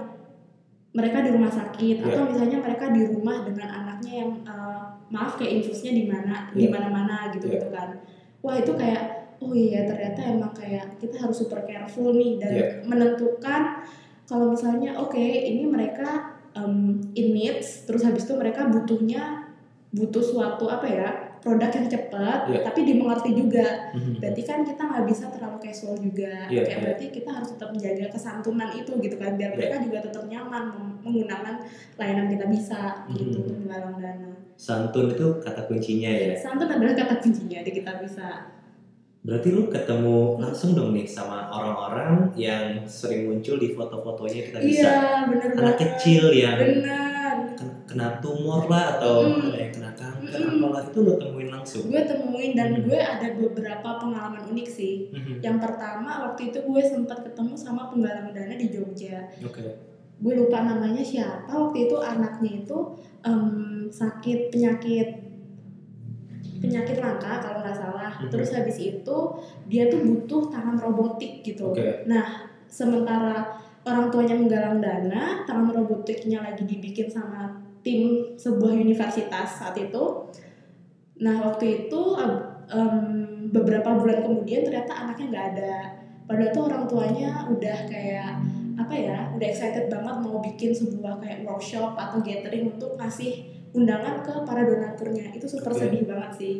[0.93, 2.05] mereka di rumah sakit Iya.
[2.05, 6.69] atau misalnya mereka di rumah dengan anaknya yang eh, maaf kayak infusnya di mana di
[6.69, 6.71] Iya.
[6.71, 7.53] mana-mana gitu Iya.
[7.57, 7.89] gitu kan
[8.39, 9.03] wah itu kayak
[9.41, 12.65] oh iya ternyata emang kayak kita harus super careful nih dan Iya.
[12.85, 13.81] menentukan
[14.23, 19.47] kalau misalnya oke ini mereka um, in needs terus habis itu mereka butuhnya
[19.93, 22.59] butuh suatu apa ya produk yang cepat Iya.
[22.63, 24.23] tapi dimengerti juga Mhm.
[24.23, 26.81] berarti kan kita nggak bisa terlalu casual juga Iya, kayak iya.
[26.81, 29.57] berarti kita harus tetap menjaga kesantunan itu gitu kan biar Iya.
[29.59, 30.63] mereka juga tetap nyaman
[31.03, 31.55] menggunakan
[31.99, 32.81] layanan kita bisa
[33.11, 33.37] gitu Mhm.
[33.43, 36.31] untuk menggalang dana Santun itu kata kuncinya ya.
[36.37, 38.47] santun adalah kata kuncinya di kita bisa
[39.23, 44.83] Berarti lu ketemu langsung dong nih sama orang-orang yang sering muncul di foto-fotonya kita bisa.
[44.83, 49.47] iya bener Anak banget kecil yang bener ken- kena tumor lah atau Mm.
[49.47, 50.59] ada yang kena kanker Mm.
[50.59, 51.83] apalah itu lu temuin langsung.
[51.85, 52.83] gue temuin dan Mhm.
[52.83, 55.39] gue ada beberapa pengalaman unik sih Mhm.
[55.39, 59.23] Yang pertama waktu itu gue sempat ketemu sama penggalang dana di Jogja.
[59.39, 59.63] Oke.
[60.15, 61.47] Gue lupa namanya siapa.
[61.47, 62.77] Waktu itu anaknya itu
[63.21, 63.47] em,
[63.87, 65.22] sakit penyakit
[66.63, 68.11] penyakit langka kalau nggak salah.
[68.23, 68.31] Mhm.
[68.31, 69.17] Terus habis itu
[69.67, 71.75] dia tuh butuh tangan robotik gitu.
[71.75, 72.07] Oke.
[72.71, 80.31] Sementara orang tuanya menggalang dana, tangan robotiknya lagi dibikin sama tim sebuah universitas saat itu.
[81.19, 82.01] Nah waktu itu
[82.71, 82.97] em,
[83.51, 85.75] beberapa bulan kemudian ternyata anaknya nggak ada.
[86.23, 88.39] Padahal tuh orang tuanya udah kayak
[88.73, 94.21] apa ya, udah excited banget mau bikin sebuah kayak workshop atau gathering untuk kasih undangan
[94.21, 95.33] ke para donaturnya.
[95.33, 95.85] Itu super Oke.
[95.85, 96.55] sedih banget sih.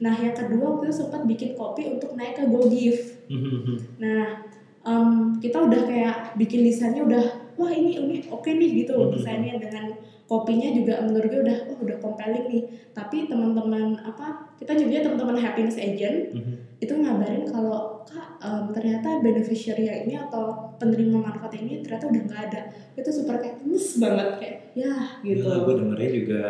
[0.00, 3.00] Nah yang kedua waktu itu sempat bikin kopi untuk naik ke GoGive.
[3.30, 3.76] Mhm.
[4.04, 4.44] Nah,
[4.84, 7.24] em, kita udah kayak bikin desainnya udah
[7.56, 9.94] wah ini ini oke nih gitu desainnya dengan
[10.24, 12.62] kopinya juga menurut gue udah oh, udah compelling nih.
[12.92, 16.54] Tapi teman-teman apa kita nyebutnya teman-teman happiness agent Mhm.
[16.80, 22.42] itu ngabarin kalau kak em, ternyata beneficiary ini atau penerima manfaat ini ternyata udah nggak
[22.52, 22.60] ada.
[22.96, 25.44] Itu super kayak nyes banget kayak ya gitu.
[25.44, 26.42] Gila, gue dengernya juga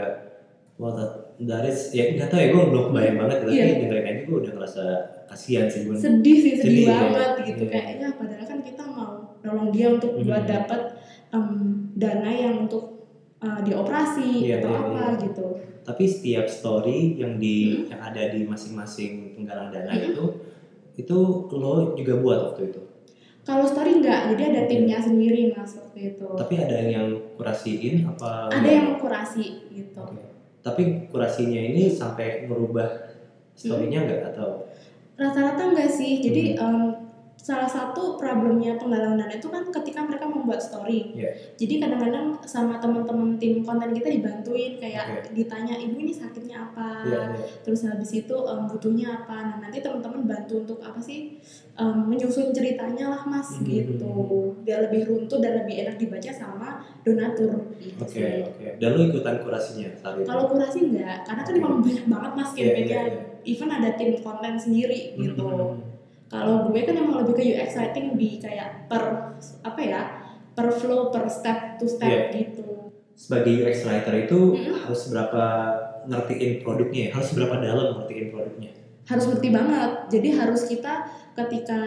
[0.74, 0.90] Wah,
[1.70, 3.64] is, ya nggak tahu ya, gue belum kebayang banget Tapi Iya.
[3.78, 4.84] dengerin aja gue udah ngerasa
[5.30, 6.98] kasihan sih gue sedih sih sedih, Sedih, ya.
[7.14, 7.82] banget gitu Iya.
[7.94, 10.26] ya padahal kan kita mau nolong dia untuk Mhm.
[10.26, 10.80] buat dapat
[11.30, 11.46] em,
[11.94, 12.93] dana yang untuk
[13.44, 15.22] uh, dioperasi Iya, atau iya, apa iya.
[15.22, 15.46] gitu
[15.84, 20.10] Tapi setiap story yang di yang ada di masing-masing penggalang dana Mhm.
[20.10, 20.24] itu
[20.96, 21.18] Itu
[21.50, 22.80] lo juga buat waktu itu
[23.44, 28.48] kalau story enggak jadi ada timnya sendiri mas waktu itu Tapi ada yang kurasiin apa
[28.48, 30.16] ada yang kurasi gitu Oke.
[30.64, 32.88] Tapi kurasinya ini sampai merubah
[33.52, 34.06] story-nya Hmm.
[34.08, 34.64] nggak atau
[35.14, 36.62] rata-rata enggak sih jadi Mhm.
[36.64, 37.03] em,
[37.44, 41.28] salah satu problemnya penggalang dana itu kan ketika mereka membuat story Iya.
[41.54, 45.36] jadi kadang-kadang sama teman-teman tim konten kita dibantuin kayak Oke.
[45.36, 47.44] ditanya ibu ini sakitnya apa Iya, iya.
[47.60, 51.36] terus habis itu em, butuhnya apa nah nanti teman-teman bantu untuk apa sih
[51.74, 53.68] em, menyusun ceritanya lah mas Mhm.
[53.68, 54.12] gitu
[54.64, 58.66] biar lebih runtut dan lebih enak dibaca sama donatur gitu Oke, sih oke.
[58.80, 60.24] Dan lo ikutan kurasinya saat itu?
[60.24, 63.20] kalau kurasi enggak karena kan emang banyak banget mas Iya, campaignnya iya, iya.
[63.44, 65.92] even ada tim konten sendiri gitu Mhm.
[66.34, 69.02] Kalau gue kan emang lebih ke UX writing lebih kayak per
[69.62, 70.02] apa ya
[70.50, 72.34] per flow per step to step Iya.
[72.34, 74.74] gitu Sebagai UX writer itu Mhm.
[74.82, 75.42] harus berapa
[76.04, 77.10] ngertiin produknya ya?
[77.14, 78.70] Harus berapa dalam ngertiin produknya?
[79.04, 81.04] harus ngerti banget jadi harus kita
[81.36, 81.80] ketika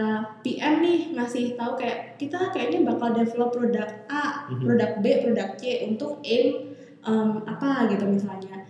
[0.46, 4.62] PM nih ngasih tahu kayak kita kayaknya bakal develop produk A Mhm.
[4.62, 8.67] produk B produk C untuk aim em, apa gitu misalnya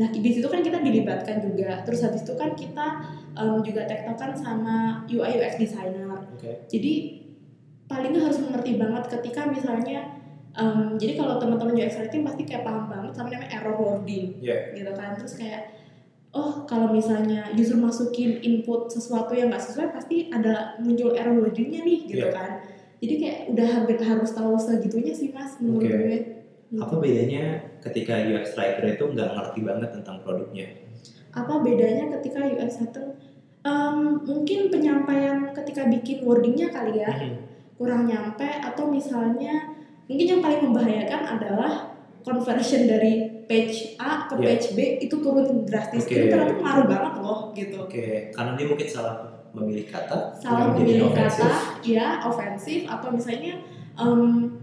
[0.00, 2.86] nah di situ kan kita dilibatkan juga terus habis itu kan kita
[3.36, 6.64] em, juga tektokan sama UI UX designer Oke.
[6.72, 6.92] jadi
[7.84, 10.16] paling nggak harus mengerti banget ketika misalnya
[10.56, 14.72] em, jadi kalau teman-teman UX writing pasti kayak paham banget sama namanya error wording Iya.
[14.72, 15.76] gitu kan terus kayak
[16.32, 21.84] oh kalau misalnya user masukin input sesuatu yang nggak sesuai pasti ada muncul error wordingnya
[21.84, 22.32] nih gitu Iya.
[22.32, 22.50] kan
[23.00, 25.98] jadi kayak udah hampir harus tahu segitunya sih mas menurut Oke.
[25.98, 26.18] gue
[26.70, 26.78] Gitu.
[26.78, 27.44] Apa bedanya
[27.82, 30.66] ketika UX writer itu nggak ngerti banget tentang produknya?
[31.30, 33.06] apa bedanya ketika UX writer
[33.60, 37.36] Em, mungkin penyampaian ketika bikin wordingnya kali ya Mhm.
[37.76, 39.76] kurang nyampe atau misalnya
[40.08, 41.92] mungkin yang paling membahayakan adalah
[42.24, 44.46] conversion dari page A ke Iya.
[44.48, 46.14] page B itu turun drastis Oke.
[46.14, 49.16] itu ternyata ngaruh banget loh gitu Oke, karena dia mungkin salah
[49.52, 51.48] memilih kata, salah memilih kata
[51.84, 53.60] ya ofensif atau misalnya
[53.92, 54.56] em,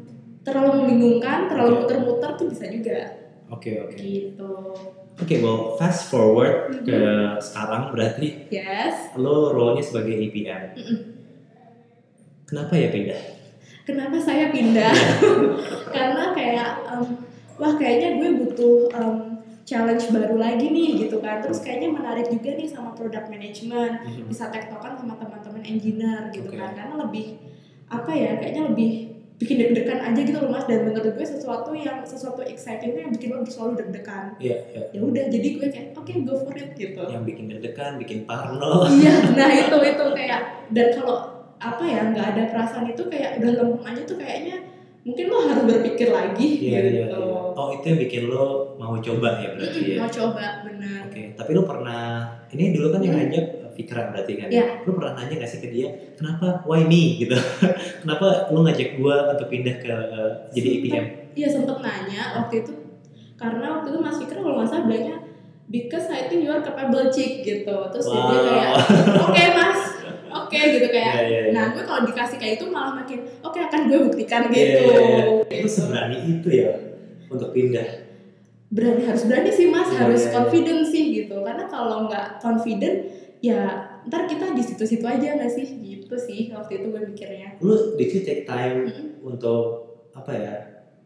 [0.48, 2.98] terlalu membingungkan terlalu muter-muter tuh bisa juga
[3.50, 3.96] Oke, oke.
[3.96, 4.52] gitu
[5.18, 6.86] Oke, well fast forward Mhm.
[6.86, 7.00] ke
[7.42, 10.64] sekarang berarti yes lo role-nya sebagai APM.
[10.74, 11.00] Mm-mm.
[12.46, 13.22] Kenapa ya pindah?
[13.84, 14.92] kenapa saya pindah
[15.96, 17.04] karena kayak em,
[17.56, 22.52] wah kayaknya gue butuh em, challenge baru lagi nih gitu kan terus kayaknya menarik juga
[22.54, 24.28] nih sama product management Mhm.
[24.28, 26.56] bisa tektokan sama teman-teman engineer gitu Oke.
[26.58, 27.40] kan karena lebih
[27.88, 28.92] apa ya kayaknya lebih
[29.38, 33.30] bikin deg-degan aja gitu loh mas dan menurut gue sesuatu yang sesuatu excitingnya yang bikin
[33.32, 34.82] lo selalu deg-degan Iya, iya.
[34.90, 38.90] ya udah jadi gue kayak oke go for it gitu Yang bikin deg-degan, bikin parno.
[38.92, 41.18] iya nah itu itu kayak dan kalau
[41.56, 44.58] apa ya nggak ada perasaan itu kayak udah lempeng aja tuh kayaknya
[45.02, 47.42] mungkin lo harus berpikir lagi Iya, gitu iya, iya.
[47.54, 48.46] Oh, itu yang bikin lo
[48.76, 49.98] mau coba ya berarti Mm-mm, ya.
[49.98, 52.04] mau coba bener Oke, tapi lo pernah
[52.50, 53.46] ini dulu kan yang ngajak
[53.78, 54.48] Fikra berarti kan?
[54.50, 54.82] Iya.
[54.82, 57.38] Lo pernah nanya gak sih ke dia, kenapa why me gitu?
[58.02, 60.82] kenapa lo ngajak gua untuk pindah ke eh, jadi Sempet.
[60.84, 61.06] APM?
[61.32, 62.74] Iya sempet nanya waktu itu
[63.36, 65.18] karena waktu itu Mas Fikri kalau nggak salah bilangnya
[65.68, 68.34] because I think you are capable chick gitu terus dia Wow.
[68.42, 68.70] kayak
[69.24, 69.82] oke Mas
[70.28, 71.52] oke gitu kayak Iya, iya, iya.
[71.52, 74.98] nah gue kalau dikasih kayak itu malah makin oke akan gue buktikan Iya, gitu iya,
[75.46, 75.62] iya.
[75.62, 76.72] Lo seberani itu ya
[77.28, 78.10] untuk pindah.
[78.68, 80.36] berani harus berani sih Mas Iya, harus iya, iya.
[80.36, 82.98] confident sih gitu karena kalau nggak confident
[83.40, 83.62] ya
[84.04, 88.10] ntar kita di situ-situ aja nggak sih gitu sih waktu itu gue mikirnya Lo did
[88.10, 89.08] you take time Mm-mm.
[89.22, 89.64] untuk
[90.12, 90.56] apa ya?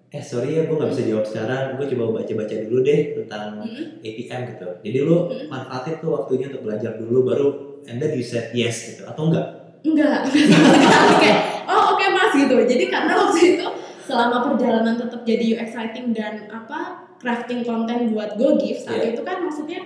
[0.07, 1.63] Eh sorry ya, gue nggak bisa jawab sekarang.
[1.75, 3.99] Gue coba baca-baca dulu deh tentang Mm-mm.
[3.99, 4.67] APM gitu.
[4.81, 5.47] Jadi lo Mm-mm.
[5.47, 7.47] manfaatin tuh waktunya untuk belajar dulu, baru
[7.83, 9.47] and then you said yes gitu, atau enggak?
[9.81, 10.27] Enggak,
[11.23, 12.55] kayak oh oke mas gitu.
[12.59, 13.65] Jadi karena waktu itu
[14.03, 19.15] selama perjalanan tetap jadi UX writing dan apa crafting konten buat GoGive saat Iya.
[19.15, 19.79] itu kan maksudnya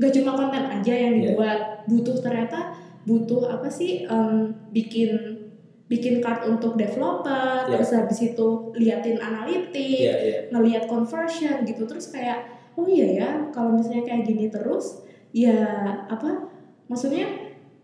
[0.00, 1.22] gak cuma konten aja yang Iya.
[1.30, 5.36] dibuat, butuh ternyata butuh apa sih em, bikin
[5.86, 7.74] bikin card untuk developer, Iya.
[7.74, 10.38] terus habis itu liatin analitik, Iya, iya.
[10.48, 15.52] ngelihat conversion gitu terus kayak oh iya ya kalau misalnya kayak gini terus ya
[16.06, 16.48] apa
[16.86, 17.26] maksudnya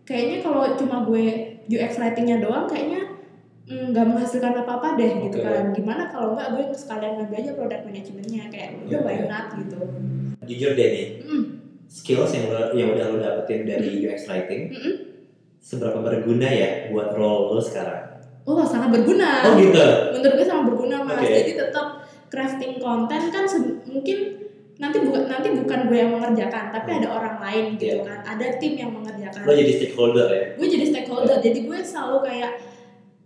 [0.03, 1.25] kayaknya kalau cuma gue
[1.67, 3.03] UX writingnya doang kayaknya
[3.67, 5.45] mm, nggak menghasilkan apa apa deh gitu Oke.
[5.45, 9.25] kan gimana kalau nggak gue sekalian ngambil aja product manajemennya kayak udah Iya, why iya.
[9.27, 9.77] not gitu
[10.47, 11.43] Jujur deh nih, Mm.
[11.87, 14.93] Skills yang lo, yang udah lo dapetin dari UX writing, Mm-mm.
[15.57, 18.17] seberapa berguna ya buat role lo sekarang?
[18.47, 19.75] oh sangat berguna Oh gitu.
[20.15, 21.35] menurut gue sangat berguna mas Oke.
[21.35, 21.87] jadi tetap
[22.31, 23.43] crafting konten kan
[23.83, 24.17] mungkin
[24.79, 28.07] nanti bukan nanti bukan gue yang mengerjakan tapi ada orang lain gitu Iya.
[28.07, 30.43] kan ada tim yang mengerjakan Lo jadi stakeholder ya?
[30.55, 32.51] gue jadi stakeholder jadi gue selalu kayak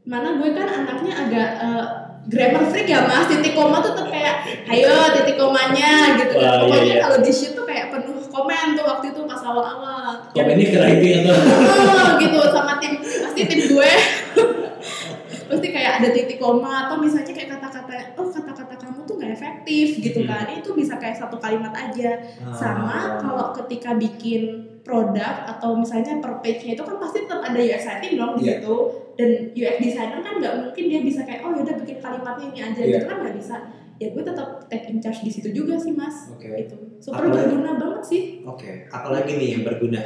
[0.09, 1.85] mana gue kan anaknya agak eh,
[2.25, 4.35] grammar freak ya mas titik koma tuh tetap kayak
[4.73, 7.01] ayo titik komanya gitu Wah, iya, pokoknya iya.
[7.05, 11.35] kalau di tuh kayak penuh komen tuh waktu itu pas awal-awal Komennya ke writing atau?
[11.35, 13.91] oh, gitu sama tim pasti tim gue
[15.51, 19.87] pasti kayak ada titik koma atau misalnya kayak kata-kata oh kata-kata kamu tuh nggak efektif
[19.99, 20.29] gitu Hmm.
[20.31, 22.55] kan itu bisa kayak satu kalimat aja Ah.
[22.55, 24.41] sama kalau ketika bikin
[24.81, 28.57] produk atau misalnya per page-nya itu kan pasti tetap ada UX writing dong Iya.
[28.57, 28.75] situ
[29.13, 32.79] dan UX designer kan nggak mungkin dia bisa kayak oh yaudah bikin kalimatnya ini aja
[32.79, 32.91] Iya.
[32.95, 33.55] gitu kan nggak bisa
[34.01, 36.49] ya gue tetap take in charge di situ juga sih mas Oke.
[36.57, 37.37] itu super Apalagi?
[37.45, 38.89] berguna banget sih Oke.
[38.89, 40.01] Apalagi nih yang berguna?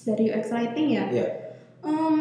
[0.00, 1.26] dari UX writing ya Iya.
[1.80, 2.18] Em,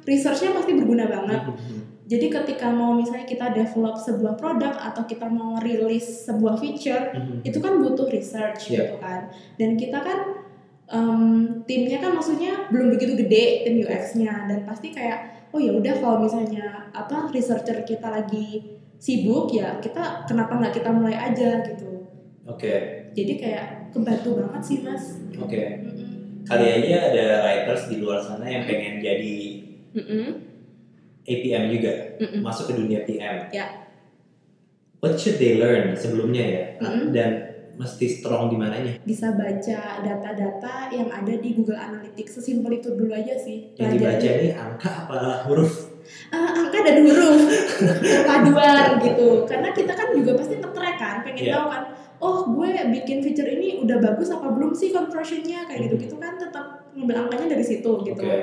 [0.00, 1.42] researchnya pasti berguna banget
[2.12, 7.10] jadi ketika mau misalnya kita develop sebuah produk atau kita mau rilis sebuah feature
[7.48, 8.78] itu kan butuh research Iya.
[8.78, 9.20] gitu kan
[9.56, 10.18] dan kita kan
[10.86, 11.22] em,
[11.64, 16.18] timnya kan maksudnya belum begitu gede tim UX-nya dan pasti kayak oh ya udah kalau
[16.24, 22.08] misalnya apa researcher kita lagi sibuk ya kita kenapa nggak kita mulai aja gitu
[22.48, 22.74] Oke.
[23.12, 25.62] jadi kayak kebantu banget sih mas Oke.
[25.82, 26.44] Mm-mm.
[26.46, 29.36] Kali aja ada writers di luar sana yang pengen jadi
[29.94, 30.26] Mm-mm.
[31.22, 32.40] APM juga, Mm-mm.
[32.42, 33.46] masuk ke dunia PM.
[33.54, 33.86] Ya.
[34.98, 36.64] What should they learn sebelumnya ya?
[36.82, 37.14] Mm-mm.
[37.14, 37.30] Dan
[37.74, 38.92] mesti strong di mananya?
[39.02, 44.28] bisa baca data-data yang ada di Google Analytics sesimpel itu dulu aja sih Yang dibaca
[44.30, 45.72] ini angka apa huruf?
[46.28, 47.40] Ah, angka dan huruf
[48.02, 51.54] perpaduan gitu karena kita kan juga pasti nge-track kan pengen Iya.
[51.54, 51.82] tahu kan
[52.18, 56.02] oh gue bikin feature ini udah bagus apa belum sih conversionnya kayak gitu Mhm.
[56.02, 58.38] gitu kan tetap ngambil angkanya dari situ gitu Oke.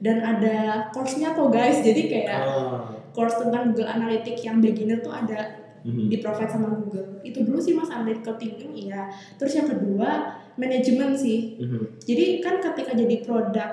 [0.00, 0.56] dan ada
[0.90, 6.12] course-nya kok guys jadi kayak Oh, course tentang Google Analytics yang beginner tuh ada Mhm.
[6.12, 9.08] di provide sama Google itu dulu sih mas analytical thinking iya
[9.40, 12.04] terus yang kedua manajemen sih Mhm.
[12.04, 13.70] jadi kan ketika jadi produk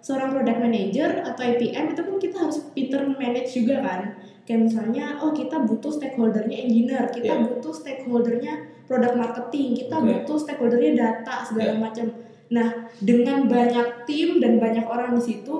[0.00, 4.00] seorang product manager atau IPM itu kan kita harus pinter manage juga kan
[4.48, 7.44] kayak misalnya oh kita butuh stakeholdernya engineer kita Yeah.
[7.44, 8.52] butuh stakeholdernya
[8.88, 10.08] product marketing kita Oke.
[10.24, 11.80] butuh stakeholdernya data segala Yeah.
[11.84, 12.06] macam
[12.50, 12.68] nah
[12.98, 15.54] dengan banyak tim dan banyak orang di situ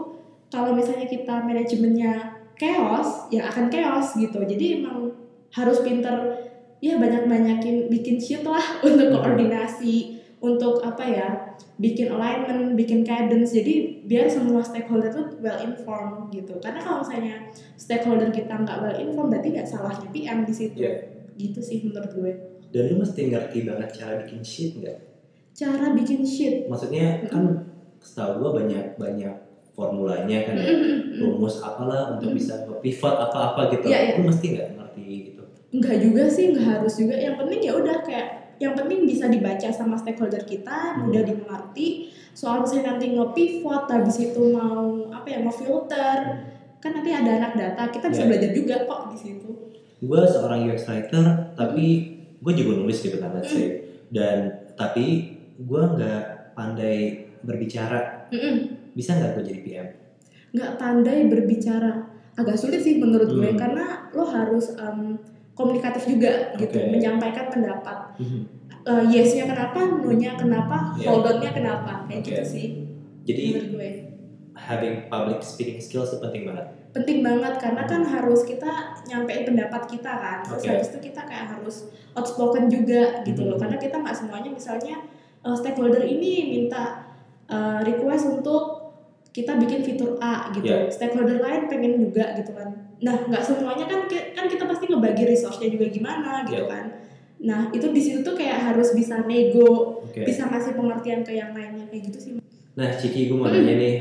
[0.50, 5.12] kalau misalnya kita manajemennya chaos ya akan chaos gitu jadi emang
[5.50, 6.16] harus pinter
[6.78, 9.14] ya banyak-banyakin bikin sheet lah untuk Mhm.
[9.14, 9.94] koordinasi
[10.40, 11.28] untuk apa ya
[11.76, 17.44] bikin alignment, bikin cadence jadi biar semua stakeholder tuh well informed gitu karena kalau misalnya
[17.74, 20.92] stakeholder kita nggak well informed berarti nggak salahnya PM di situ Iya.
[21.36, 22.32] gitu sih menurut gue
[22.70, 24.98] Dan lu mesti ngerti banget cara bikin sheet nggak?
[25.52, 27.44] cara bikin sheet Maksudnya kan
[27.98, 29.34] setahu gua banyak banyak
[29.70, 30.68] formulanya kan ya.
[31.18, 32.36] rumus apalah untuk Mm.
[32.36, 33.86] bisa pivot apa-apa gitu.
[33.86, 34.12] Iya, iya.
[34.16, 34.68] Lu mesti nggak
[35.70, 38.28] nggak juga sih nggak harus juga yang penting ya udah kayak
[38.58, 44.42] yang penting bisa dibaca sama stakeholder kita mudah dimengerti soal misalnya nanti nge-pivot habis itu
[44.50, 46.18] mau apa ya mau filter
[46.76, 48.28] kan nanti ada anak data kita bisa Iya.
[48.28, 49.50] belajar juga kok di situ
[50.00, 51.86] Gua seorang UX writer tapi
[52.40, 53.84] gue juga nulis gitu kan let's say.
[54.08, 55.28] Dan tapi
[55.60, 56.24] gua nggak
[56.56, 58.24] pandai berbicara.
[58.32, 58.80] Mm-mm.
[58.96, 59.86] Bisa nggak gue jadi PM?
[60.50, 62.00] nggak pandai berbicara
[62.32, 63.60] agak sulit sih menurut gue Hmm.
[63.60, 65.20] karena lo harus em,
[65.60, 68.40] komunikatif juga gitu menyampaikan pendapat Mhm.
[68.80, 71.06] Eh, yes-nya kenapa no-nya kenapa Iya.
[71.06, 72.28] hold on-nya kenapa kayak Oke.
[72.30, 72.66] gitu sih
[73.22, 73.88] Jadi menurut gue
[74.58, 76.66] having public speaking skills itu penting banget.
[76.90, 78.66] penting banget karena kan harus kita
[79.04, 80.70] nyampein pendapat kita kan terus Oke.
[80.74, 83.62] habis itu kita kayak harus outspoken juga gitu loh Mhm.
[83.62, 84.96] karena kita nggak semuanya misalnya
[85.40, 87.04] eh, stakeholder ini minta
[87.46, 88.79] eh, request untuk
[89.30, 90.90] kita bikin fitur A gitu Iya.
[90.90, 95.70] stakeholder lain pengen juga gitu kan nah nggak semuanya kan kan kita pasti ngebagi resource-nya
[95.70, 96.68] juga gimana gitu Iya.
[96.68, 96.84] kan
[97.40, 100.22] nah itu di situ tuh kayak harus bisa nego Oke.
[100.22, 102.32] bisa ngasih pengertian ke yang lainnya kayak gitu sih
[102.70, 103.60] Nah, Ciki gue mau Hmm.
[103.60, 103.94] nanya nih.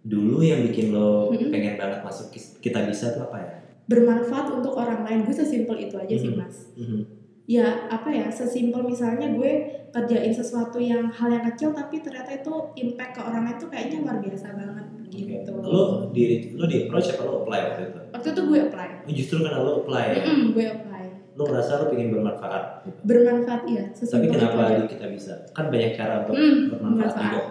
[0.00, 1.48] Dulu yang bikin lo Hmm.
[1.48, 2.28] pengen banget masuk
[2.60, 3.50] kita bisa tuh apa ya?
[3.84, 6.38] bermanfaat untuk orang lain gue sesimpel itu aja sih Mhm.
[6.38, 7.02] mas Mhm.
[7.50, 9.52] Ya apa ya sesimpel misalnya gue
[9.90, 13.98] kerjain sesuatu yang hal yang kecil tapi ternyata itu impact ke orang lain tuh kayaknya
[14.00, 16.22] luar biasa banget gitu Lo di
[16.54, 18.00] lo di approach apa lo apply waktu itu?
[18.08, 20.22] waktu itu gue apply Oh, justru karena lo apply ya.
[20.22, 22.64] Mm-mm, gue apply Lo ngerasa lo pengen bermanfaat.
[22.84, 22.98] Gitu.
[23.02, 25.32] bermanfaat iya Tapi itu kenapa di kita bisa?
[25.50, 27.24] Kan banyak cara untuk Hmm, bermanfaat bermanfaat.
[27.26, 27.42] juga.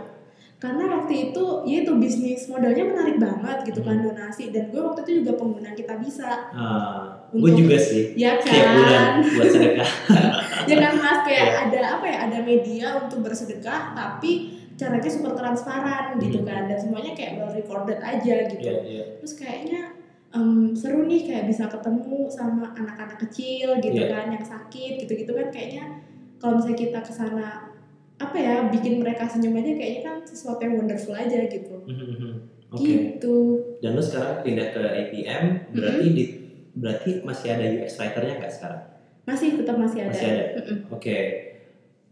[0.60, 5.00] Karena waktu itu ya itu bisnis modalnya menarik banget gitu kan donasi dan gue waktu
[5.02, 8.12] itu juga pengguna kita bisa Ah, gue juga sih.
[8.14, 9.92] ya Tiap bulan kan buat sedekah.
[10.70, 11.56] ya kan mas kayak Iya.
[11.66, 14.32] ada apa ya ada media untuk bersedekah tapi
[14.76, 16.48] caranya super transparan gitu Hmm.
[16.48, 19.04] kan dan semuanya kayak well recorded aja gitu Iya, iya.
[19.18, 19.96] terus kayaknya
[20.30, 24.12] em, seru nih kayak bisa ketemu sama anak-anak kecil gitu Iya.
[24.12, 26.04] kan yang sakit gitu-gitu kan kayaknya
[26.36, 27.69] kalau misalnya kita ke sana
[28.20, 32.34] apa ya bikin mereka senyum aja kayaknya kan sesuatu yang wonderful aja gitu Mhm, mhm.
[32.70, 32.86] Oke.
[32.86, 33.36] gitu
[33.80, 36.14] Dan lo sekarang pindah ke APM, berarti Mm-hmm.
[36.14, 36.24] di
[36.72, 38.82] berarti masih ada UX writer-nya nggak sekarang?
[39.24, 40.46] masih tetap masih ada Masih ada.
[40.60, 40.78] Mm-mm.
[40.92, 41.18] Oke.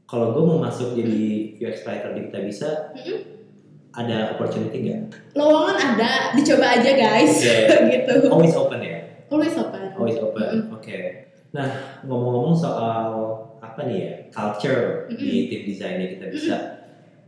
[0.03, 1.21] Kalau gue mau masuk jadi
[1.57, 3.19] UX writer di kita bisa, Mm-mm.
[3.91, 5.01] ada opportunity nggak?
[5.33, 7.57] lowongan ada dicoba aja guys Oke.
[7.93, 8.97] gitu Always open ya.
[9.27, 10.41] always open Always open.
[10.63, 10.73] Mm-mm.
[10.73, 10.97] Oke.
[11.49, 11.67] Nah
[12.01, 13.05] ngomong-ngomong soal
[13.59, 16.55] apa nih ya culture di tim desainnya kita bisa.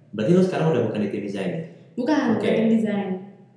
[0.10, 1.64] Berarti lo sekarang udah bukan di tim desain ya?
[1.96, 2.48] bukan Oke.
[2.48, 3.10] bukan desain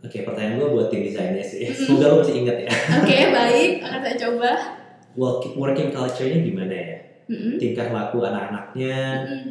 [0.02, 1.62] Oke, pertanyaan gue buat tim desainnya sih.
[1.64, 1.78] Mm-mm.
[1.78, 2.70] Semoga lo masih ingat ya.
[2.98, 4.50] oke baik akan saya coba
[5.12, 6.96] Work- Working culture-nya gimana ya?
[7.28, 7.54] Mm-mm.
[7.54, 9.42] Tingkah laku anak-anaknya, Mm-mm.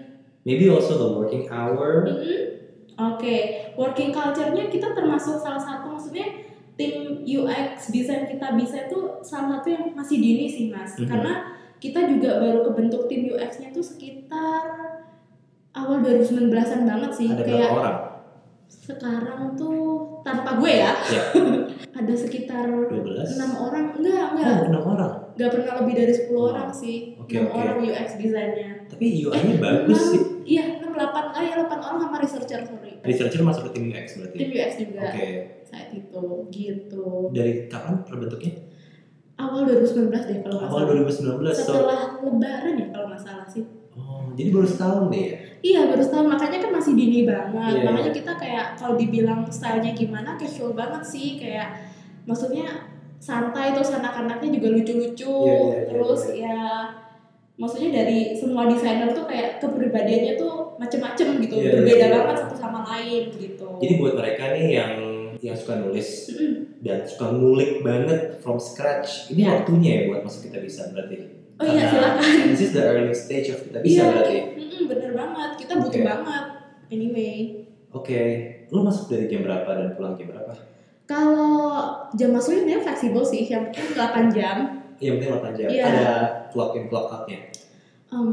[0.43, 2.03] maybe also the working hour.
[2.03, 2.41] Mm-mm.
[2.93, 3.35] Oke,
[3.73, 6.27] working culture-nya kita termasuk salah satu maksudnya
[6.75, 11.07] tim UX desain kita bisa itu salah satu yang masih dini sih mas, Mhm.
[11.07, 11.33] karena
[11.81, 14.63] kita juga baru kebentuk tim UX-nya tuh sekitar
[15.73, 17.97] awal 2019-an banget sih, Ada kayak orang?
[18.67, 19.81] sekarang tuh
[20.21, 21.23] tanpa gue ya, Ya.
[21.99, 23.35] ada sekitar 12?
[23.35, 25.11] enam orang, enggak enggak, Oh, 6 orang.
[25.33, 26.49] enggak pernah lebih dari 10 Wow.
[26.51, 27.57] orang sih, Oke, enam oke.
[27.57, 28.71] orang UX desainnya.
[28.87, 30.21] Tapi UI-nya bagus Enam- sih.
[30.43, 32.91] Iya, 6 8 ah ya 8 orang sama researcher sorry.
[33.01, 34.37] Researcher masuk ke tim UX berarti.
[34.37, 35.01] Tim UX juga.
[35.07, 35.29] Oke.
[35.63, 38.53] saat itu gitu Dari kapan terbentuknya?
[39.47, 40.95] Awal 2019 deh kalau nggak Awal salah.
[41.05, 41.49] 2019.
[41.49, 43.63] So, setelah lebaran ya kalau nggak salah sih.
[43.97, 45.37] Oh, jadi baru setahun deh ya.
[45.61, 46.27] iya baru setahun.
[46.29, 47.71] Makanya kan masih dini banget.
[47.75, 51.37] Iya, makanya kita kayak kalau dibilang stylenya gimana casual banget sih.
[51.41, 51.75] Kayak
[52.23, 55.35] maksudnya santai terus anak-anaknya juga lucu-lucu.
[55.45, 56.59] Iya, iya, iya, terus ya
[57.61, 61.55] maksudnya dari semua desainer tuh kayak kepribadiannya tuh macem-macem gitu.
[61.61, 62.13] Iya, berbeda iya.
[62.17, 63.69] banget satu sama lain gitu.
[63.77, 64.93] Jadi buat mereka nih yang
[65.41, 66.29] yang suka nulis
[66.79, 69.57] dan suka ngulik banget from scratch, ini Ya.
[69.57, 71.17] waktunya ya buat masuk kita bisa berarti.
[71.57, 72.21] Oh iya, silakan.
[72.47, 74.37] This is the early stage of kita bisa Iya, berarti.
[74.55, 75.49] mm-mm, bener banget.
[75.57, 76.07] Kita butuh Oke.
[76.07, 76.45] banget.
[76.87, 77.33] Anyway,
[77.91, 78.21] Oke,
[78.67, 80.53] lu masuk dari jam berapa dan pulang jam berapa?
[81.03, 84.57] kalau jam masuknya sebenarnya fleksibel sih, yang penting 8 jam.
[84.95, 85.67] Yang penting 8 jam.
[85.67, 85.83] Iya.
[85.85, 86.09] Ada
[86.47, 87.39] clock in clock outnya,
[88.07, 88.31] Em,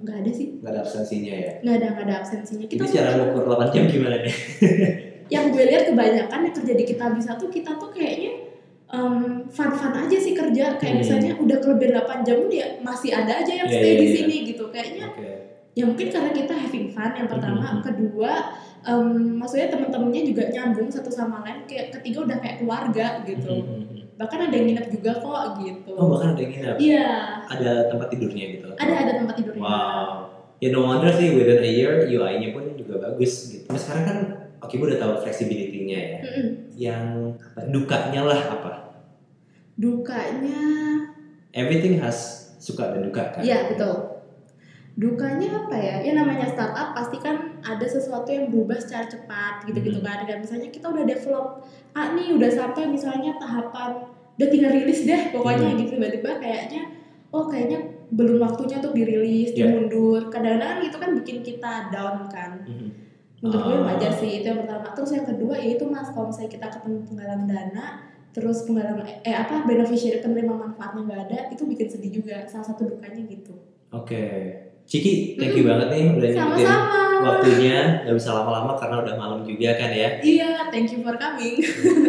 [0.00, 1.52] nggak ada sih, nggak ada absensinya ya.
[1.60, 2.64] nggak ada nggak ada absensinya.
[2.64, 4.34] Kita Ini cara ngukur 8 jam gimana nih?
[5.34, 8.32] yang gue lihat kebanyakan yang kerja di kita bisa tuh kita tuh kayaknya
[8.86, 9.14] em,
[9.48, 11.00] fun-fun aja sih kerja kayak Hmm.
[11.00, 14.14] misalnya udah kelebihan 8 jam ya masih ada aja yang Iya, stay iya, di iya.
[14.14, 15.30] sini gitu kayaknya Oke.
[15.72, 17.82] ya mungkin karena kita having fun yang pertama Mhm.
[17.82, 18.32] kedua
[18.82, 24.14] em, maksudnya teman-temannya juga nyambung satu sama lain kayak ketiga udah kayak keluarga gitu Mhm.
[24.14, 26.76] bahkan ada yang nginep juga kok gitu Oh bahkan ada yang nginep.
[26.78, 27.08] iya
[27.44, 28.68] Ada tempat tidurnya gitu.
[28.70, 30.12] ada ada tempat tidurnya Wow.
[30.62, 33.66] Ya no wonder sih within a year UI-nya pun juga bagus gitu.
[33.66, 34.18] Nah sekarang kan
[34.64, 36.18] oke gue udah tahu flexibility-nya ya.
[36.20, 36.46] Mm-mm.
[36.74, 37.04] Yang
[37.38, 38.72] apa, dukanya lah apa?
[39.74, 40.62] dukanya
[41.50, 42.18] Everything has
[42.58, 43.42] suka dan duka kan?
[43.42, 43.94] Iya betul.
[44.94, 45.96] Dukanya apa ya?
[46.02, 50.06] Ya namanya startup pasti kan ada sesuatu yang berubah secara cepat gitu-gitu Hmm.
[50.06, 50.18] kan.
[50.26, 51.62] Dan misalnya kita udah develop,
[51.92, 54.02] ah nih udah sampai misalnya tahapan
[54.34, 55.78] udah tinggal rilis deh pokoknya Hmm.
[55.78, 56.82] gitu tiba-tiba kayaknya
[57.30, 57.78] oh kayaknya
[58.10, 59.70] belum waktunya untuk dirilis, Iya.
[59.70, 60.30] dimundur.
[60.30, 62.62] Kadang-kadang itu kan bikin kita down kan.
[62.66, 62.88] Mhm.
[63.44, 63.84] Menurut gue Ah.
[63.92, 64.88] wajar sih itu yang pertama.
[64.90, 67.86] Terus yang kedua ya itu mas kalau misalnya kita ketemu penggalang dana
[68.32, 72.88] terus penggalang eh apa beneficiary penerima manfaatnya nggak ada itu bikin sedih juga salah satu
[72.88, 73.54] dukanya gitu
[73.92, 74.24] Oke.
[74.84, 76.68] Ciki, thank you banget nih udah nyempetin
[77.22, 77.78] waktunya.
[78.02, 80.18] Gak bisa lama-lama karena udah malam juga kan ya.
[80.20, 81.56] iya thank you for coming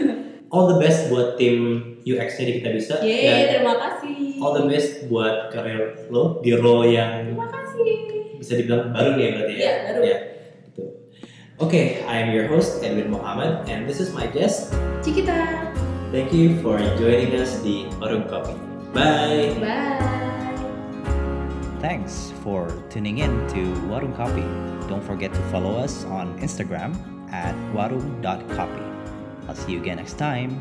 [0.53, 1.55] All the best buat tim
[2.01, 2.93] UX-nya di Kita Bisa.
[2.99, 7.87] Dan Yeay, terima kasih all the best buat karir lo di role yang terima kasih
[8.35, 9.57] bisa dibilang baru nih ya berarti ya.
[9.57, 9.99] Iya, baru.
[10.01, 10.17] Ya.
[11.55, 14.75] Oke, I am your host Edwin Muhammad and this is my guest.
[14.99, 15.71] Cikita
[16.11, 18.59] Thank you for joining us the Warung Kopi.
[18.91, 19.55] Bye.
[19.63, 20.25] bye
[21.79, 24.43] Thanks for tuning in to Warung Copy.
[24.91, 26.91] Don't forget to follow us on Instagram
[27.31, 28.83] at warung.copy.
[29.47, 30.59] I'll see you again next time.